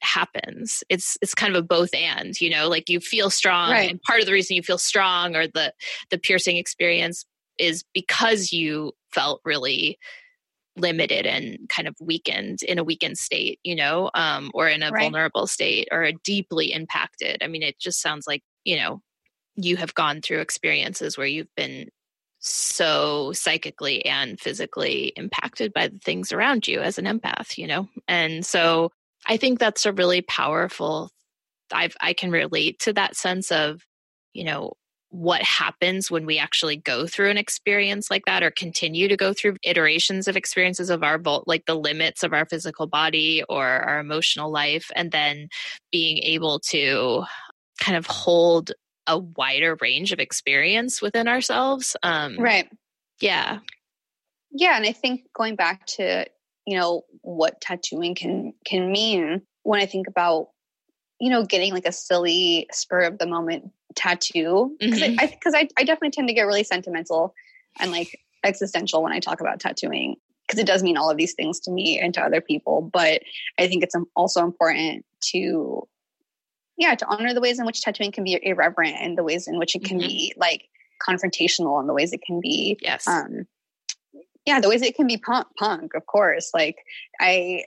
[0.00, 3.90] happens it's it's kind of a both and you know like you feel strong right.
[3.90, 5.70] and part of the reason you feel strong or the
[6.08, 7.26] the piercing experience
[7.58, 9.98] is because you felt really
[10.78, 14.90] limited and kind of weakened in a weakened state you know um or in a
[14.90, 15.02] right.
[15.02, 19.02] vulnerable state or a deeply impacted i mean it just sounds like you know
[19.56, 21.88] you have gone through experiences where you've been
[22.40, 27.88] so psychically and physically impacted by the things around you as an empath you know?
[28.06, 28.90] And so
[29.26, 31.10] I think that's a really powerful
[31.72, 33.82] I've I can relate to that sense of,
[34.32, 34.72] you know,
[35.10, 39.32] what happens when we actually go through an experience like that or continue to go
[39.32, 44.00] through iterations of experiences of our like the limits of our physical body or our
[44.00, 45.48] emotional life and then
[45.92, 47.22] being able to
[47.80, 48.72] kind of hold
[49.06, 52.68] a wider range of experience within ourselves um right
[53.20, 53.58] yeah
[54.50, 56.26] yeah and i think going back to
[56.66, 60.48] you know what tattooing can can mean when i think about
[61.20, 65.20] you know getting like a silly spur of the moment tattoo because mm-hmm.
[65.20, 67.34] I, because I, I definitely tend to get really sentimental
[67.78, 71.34] and like existential when i talk about tattooing because it does mean all of these
[71.34, 73.22] things to me and to other people but
[73.58, 75.86] i think it's also important to
[76.76, 79.58] yeah to honor the ways in which tattooing can be irreverent and the ways in
[79.58, 80.08] which it can mm-hmm.
[80.08, 80.64] be like
[81.06, 83.06] confrontational and the ways it can be yes.
[83.06, 83.46] um
[84.46, 86.50] yeah the ways it can be punk punk of course.
[86.54, 86.76] Like
[87.20, 87.64] i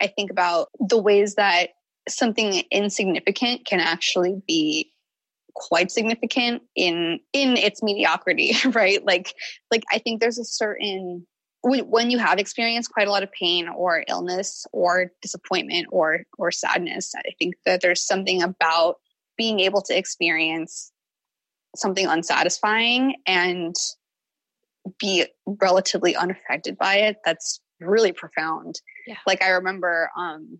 [0.00, 1.70] i think about the ways that
[2.08, 4.90] something insignificant can actually be
[5.54, 9.04] quite significant in in its mediocrity right?
[9.04, 9.34] Like
[9.70, 11.26] like i think there's a certain
[11.64, 16.50] when you have experienced quite a lot of pain or illness or disappointment or or
[16.50, 18.96] sadness i think that there's something about
[19.36, 20.92] being able to experience
[21.74, 23.74] something unsatisfying and
[25.00, 29.16] be relatively unaffected by it that's really profound yeah.
[29.26, 30.58] like i remember um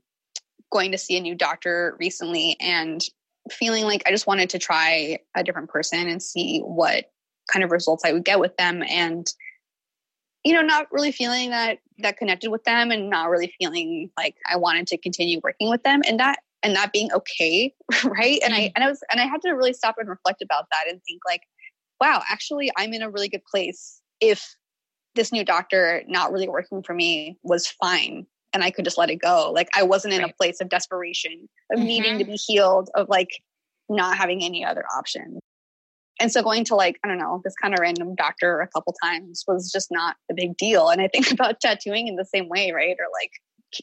[0.72, 3.02] going to see a new doctor recently and
[3.50, 7.04] feeling like i just wanted to try a different person and see what
[7.52, 9.26] kind of results i would get with them and
[10.44, 14.36] you know not really feeling that that connected with them and not really feeling like
[14.50, 17.74] i wanted to continue working with them and that and that being okay
[18.04, 18.72] right and i mm-hmm.
[18.74, 21.20] and i was and i had to really stop and reflect about that and think
[21.26, 21.42] like
[22.00, 24.56] wow actually i'm in a really good place if
[25.14, 29.10] this new doctor not really working for me was fine and I could just let
[29.10, 29.50] it go.
[29.52, 30.30] Like I wasn't in right.
[30.30, 31.86] a place of desperation, of mm-hmm.
[31.86, 33.42] needing to be healed, of like
[33.88, 35.40] not having any other option.
[36.20, 38.94] And so going to like, I don't know, this kind of random doctor a couple
[39.02, 40.88] times was just not a big deal.
[40.88, 42.96] And I think about tattooing in the same way, right?
[42.98, 43.32] Or like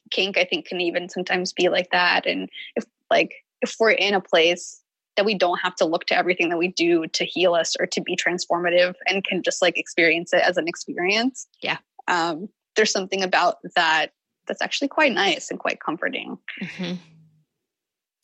[0.09, 2.25] kink, I think can even sometimes be like that.
[2.25, 4.81] And if like, if we're in a place
[5.17, 7.85] that we don't have to look to everything that we do to heal us or
[7.85, 11.47] to be transformative and can just like experience it as an experience.
[11.61, 11.77] Yeah.
[12.07, 14.13] Um, there's something about that
[14.47, 16.37] that's actually quite nice and quite comforting.
[16.61, 16.95] Mm-hmm.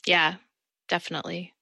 [0.05, 0.35] Yeah,
[0.87, 1.53] definitely.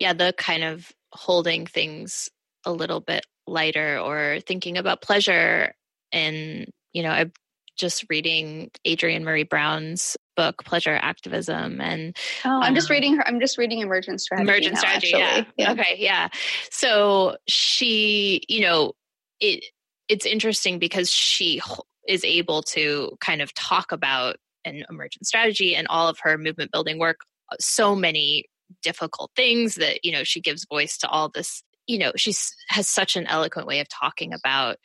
[0.00, 2.28] Yeah, the kind of holding things
[2.64, 5.74] a little bit lighter or thinking about pleasure
[6.12, 7.32] and you know i'm
[7.76, 13.26] just reading Adrienne Maree Brown's book, Pleasure Activism, and oh, I'm um, just reading her.
[13.26, 14.48] I'm just reading Emergent Strategy.
[14.48, 15.44] Emergent now, Strategy, yeah.
[15.56, 15.72] yeah.
[15.72, 16.28] Okay, yeah.
[16.70, 18.92] So she, you know,
[19.40, 19.64] it
[20.08, 21.60] it's interesting because she
[22.08, 26.70] is able to kind of talk about an emergent strategy and all of her movement
[26.72, 27.20] building work.
[27.52, 28.44] Uh, so many
[28.82, 32.32] difficult things that you know she gives voice to all this you know she
[32.68, 34.76] has such an eloquent way of talking about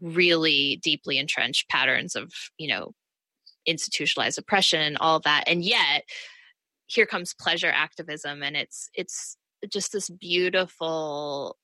[0.00, 2.92] really deeply entrenched patterns of you know
[3.68, 5.44] institutionalized oppression and all that.
[5.46, 6.04] And yet
[6.86, 9.36] here comes pleasure activism and it's it's
[9.70, 11.56] just this beautiful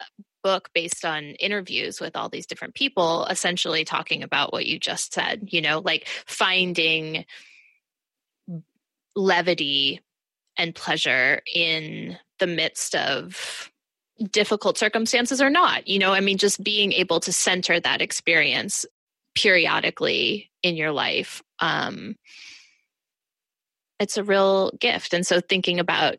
[0.00, 0.04] uh,
[0.42, 5.12] book based on interviews with all these different people essentially talking about what you just
[5.12, 7.24] said you know like finding
[9.14, 10.00] levity
[10.60, 13.70] and pleasure in the midst of
[14.30, 15.88] difficult circumstances or not.
[15.88, 18.84] You know, I mean, just being able to center that experience
[19.34, 21.42] periodically in your life.
[21.60, 22.16] Um,
[23.98, 25.14] it's a real gift.
[25.14, 26.16] And so thinking about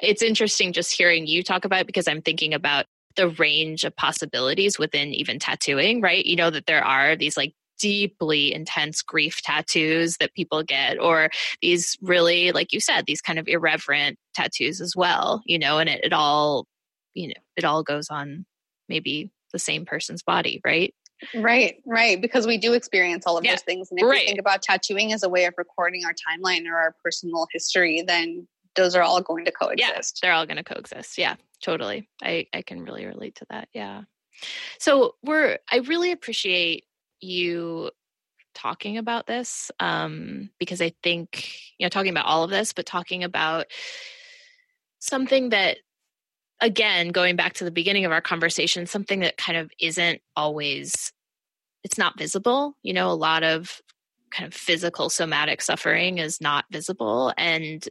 [0.00, 4.78] it's interesting just hearing you talk about because I'm thinking about the range of possibilities
[4.78, 6.24] within even tattooing, right?
[6.24, 11.30] You know that there are these like deeply intense grief tattoos that people get or
[11.60, 15.88] these really like you said these kind of irreverent tattoos as well you know and
[15.88, 16.66] it, it all
[17.14, 18.46] you know it all goes on
[18.88, 20.94] maybe the same person's body right
[21.34, 22.20] Right, right.
[22.20, 23.90] Because we do experience all of yeah, those things.
[23.90, 24.20] And if right.
[24.20, 28.02] we think about tattooing as a way of recording our timeline or our personal history,
[28.06, 30.20] then those are all going to coexist.
[30.22, 31.16] Yeah, they're all going to coexist.
[31.16, 32.08] Yeah, totally.
[32.22, 33.68] I, I can really relate to that.
[33.72, 34.02] Yeah.
[34.78, 36.84] So we're, I really appreciate
[37.20, 37.90] you
[38.54, 42.86] talking about this um, because I think, you know, talking about all of this, but
[42.86, 43.66] talking about
[44.98, 45.78] something that,
[46.60, 51.12] again, going back to the beginning of our conversation, something that kind of isn't always,
[51.84, 52.76] it's not visible.
[52.82, 53.80] You know, a lot of
[54.30, 57.32] kind of physical somatic suffering is not visible.
[57.36, 57.86] And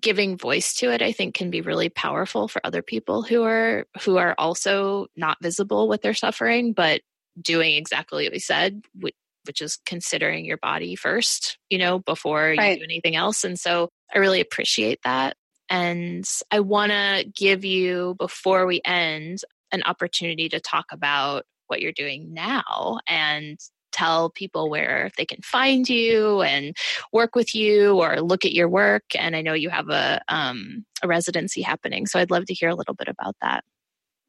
[0.00, 3.86] giving voice to it i think can be really powerful for other people who are
[4.02, 7.02] who are also not visible with their suffering but
[7.40, 9.14] doing exactly what we said, which,
[9.46, 12.72] which is considering your body first, you know, before right.
[12.72, 13.44] you do anything else.
[13.44, 15.36] And so I really appreciate that.
[15.68, 19.40] And I want to give you, before we end,
[19.72, 23.58] an opportunity to talk about what you're doing now and
[23.90, 26.76] tell people where they can find you and
[27.12, 29.04] work with you or look at your work.
[29.18, 32.68] And I know you have a um, a residency happening, so I'd love to hear
[32.68, 33.64] a little bit about that.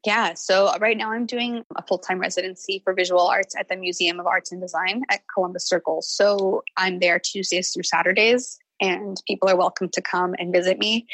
[0.04, 3.76] Yeah, so right now I'm doing a full time residency for visual arts at the
[3.76, 6.02] Museum of Arts and Design at Columbus Circle.
[6.02, 11.06] So I'm there Tuesdays through Saturdays, and people are welcome to come and visit me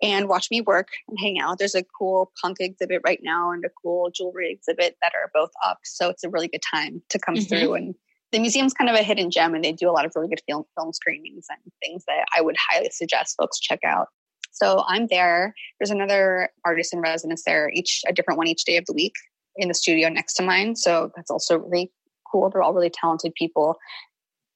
[0.00, 1.58] and watch me work and hang out.
[1.58, 5.50] There's a cool punk exhibit right now and a cool jewelry exhibit that are both
[5.64, 5.80] up.
[5.84, 7.44] So it's a really good time to come mm-hmm.
[7.44, 7.74] through.
[7.74, 7.94] And
[8.30, 10.42] the museum's kind of a hidden gem, and they do a lot of really good
[10.48, 14.08] film, film screenings and things that I would highly suggest folks check out.
[14.52, 15.54] So I'm there.
[15.78, 19.14] There's another artist in residence there, each a different one each day of the week
[19.56, 20.76] in the studio next to mine.
[20.76, 21.90] So that's also really
[22.30, 22.48] cool.
[22.48, 23.78] They're all really talented people.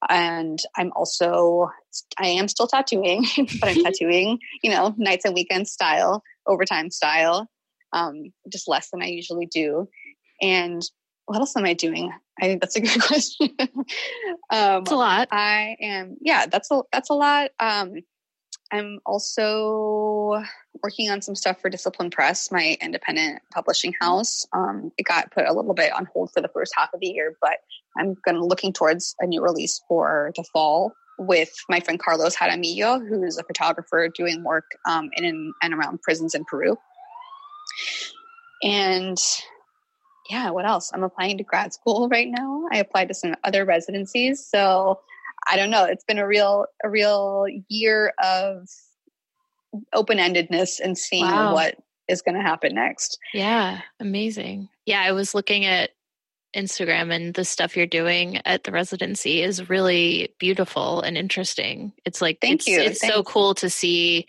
[0.09, 1.69] And I'm also,
[2.17, 3.25] I am still tattooing,
[3.59, 7.47] but I'm tattooing, you know, nights and weekends style, overtime style,
[7.93, 9.87] um, just less than I usually do.
[10.41, 10.83] And
[11.25, 12.11] what else am I doing?
[12.39, 13.49] I think that's a good question.
[14.51, 15.27] um, it's a lot.
[15.31, 17.49] I am, yeah, that's a, that's a lot.
[17.59, 17.95] Um,
[18.71, 20.43] I'm also
[20.83, 24.45] working on some stuff for Discipline Press, my independent publishing house.
[24.53, 27.07] Um, it got put a little bit on hold for the first half of the
[27.07, 27.57] year, but
[27.97, 32.35] I'm going to looking towards a new release for the fall with my friend Carlos
[32.35, 36.77] Jaramillo, who's a photographer doing work um, in and around prisons in Peru.
[38.61, 39.17] And
[40.29, 40.91] yeah, what else?
[40.93, 42.65] I'm applying to grad school right now.
[42.71, 44.45] I applied to some other residencies.
[44.45, 44.99] So
[45.49, 45.85] I don't know.
[45.85, 48.67] It's been a real a real year of
[49.93, 51.53] open endedness and seeing wow.
[51.53, 51.75] what
[52.07, 53.19] is going to happen next.
[53.33, 54.69] Yeah, amazing.
[54.85, 55.91] Yeah, I was looking at
[56.55, 61.93] Instagram and the stuff you're doing at the residency is really beautiful and interesting.
[62.05, 62.79] It's like thank it's, you.
[62.79, 63.15] It's Thanks.
[63.15, 64.25] so cool to see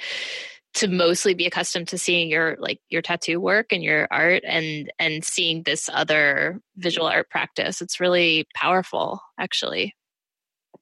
[0.75, 4.93] to mostly be accustomed to seeing your like your tattoo work and your art and
[4.99, 7.81] and seeing this other visual art practice.
[7.81, 9.95] It's really powerful actually.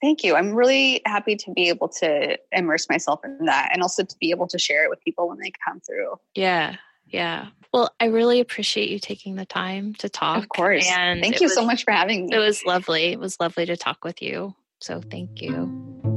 [0.00, 0.34] Thank you.
[0.36, 4.30] I'm really happy to be able to immerse myself in that and also to be
[4.30, 6.16] able to share it with people when they come through.
[6.34, 6.76] Yeah.
[7.06, 7.46] Yeah.
[7.72, 10.38] Well, I really appreciate you taking the time to talk.
[10.42, 10.88] Of course.
[10.90, 12.36] And thank you was, so much for having me.
[12.36, 13.12] It was lovely.
[13.12, 14.54] It was lovely to talk with you.
[14.80, 16.15] So thank you.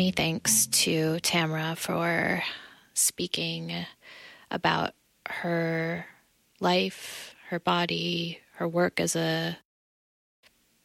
[0.00, 2.42] Many thanks to Tamara for
[2.94, 3.84] speaking
[4.50, 4.94] about
[5.28, 6.06] her
[6.58, 9.58] life, her body, her work as a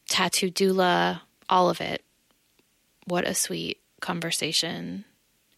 [0.10, 2.04] tattoo doula, all of it.
[3.06, 5.06] What a sweet conversation.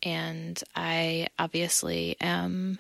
[0.04, 2.78] And I obviously am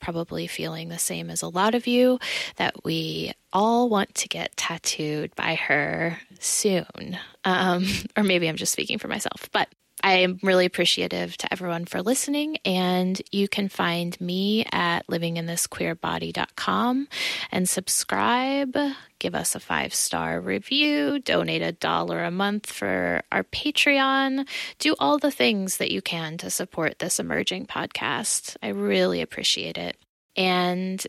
[0.00, 2.18] probably feeling the same as a lot of you
[2.56, 7.18] that we all want to get tattooed by her soon.
[7.44, 7.84] Um,
[8.16, 9.68] or maybe I'm just speaking for myself, but
[10.04, 17.08] I am really appreciative to everyone for listening, and you can find me at livinginThisQueerBody.com
[17.50, 18.76] and subscribe,
[19.18, 24.46] give us a five star review, donate a dollar a month for our Patreon,
[24.78, 28.58] do all the things that you can to support this emerging podcast.
[28.62, 29.96] I really appreciate it.
[30.36, 31.02] And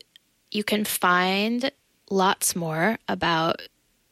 [0.51, 1.69] you can find
[2.09, 3.61] lots more about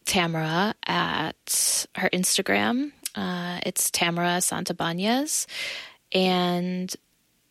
[0.03, 5.45] Tamara at her Instagram uh, it's Tamara Santibañez,
[6.11, 6.93] and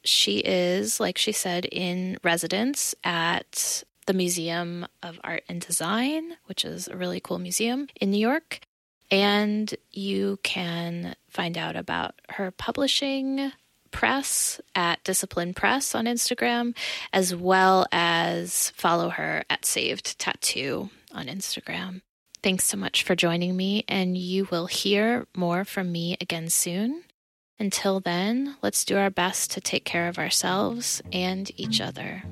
[0.05, 6.65] she is, like she said, in residence at the Museum of Art and Design, which
[6.65, 8.61] is a really cool museum in New York.
[9.11, 13.53] And you can find out about her publishing
[13.91, 16.75] press at Discipline Press on Instagram,
[17.13, 22.01] as well as follow her at Saved Tattoo on Instagram.
[22.43, 27.05] Thanks so much for joining me, and you will hear more from me again soon.
[27.61, 32.25] Until then, let's do our best to take care of ourselves and each other.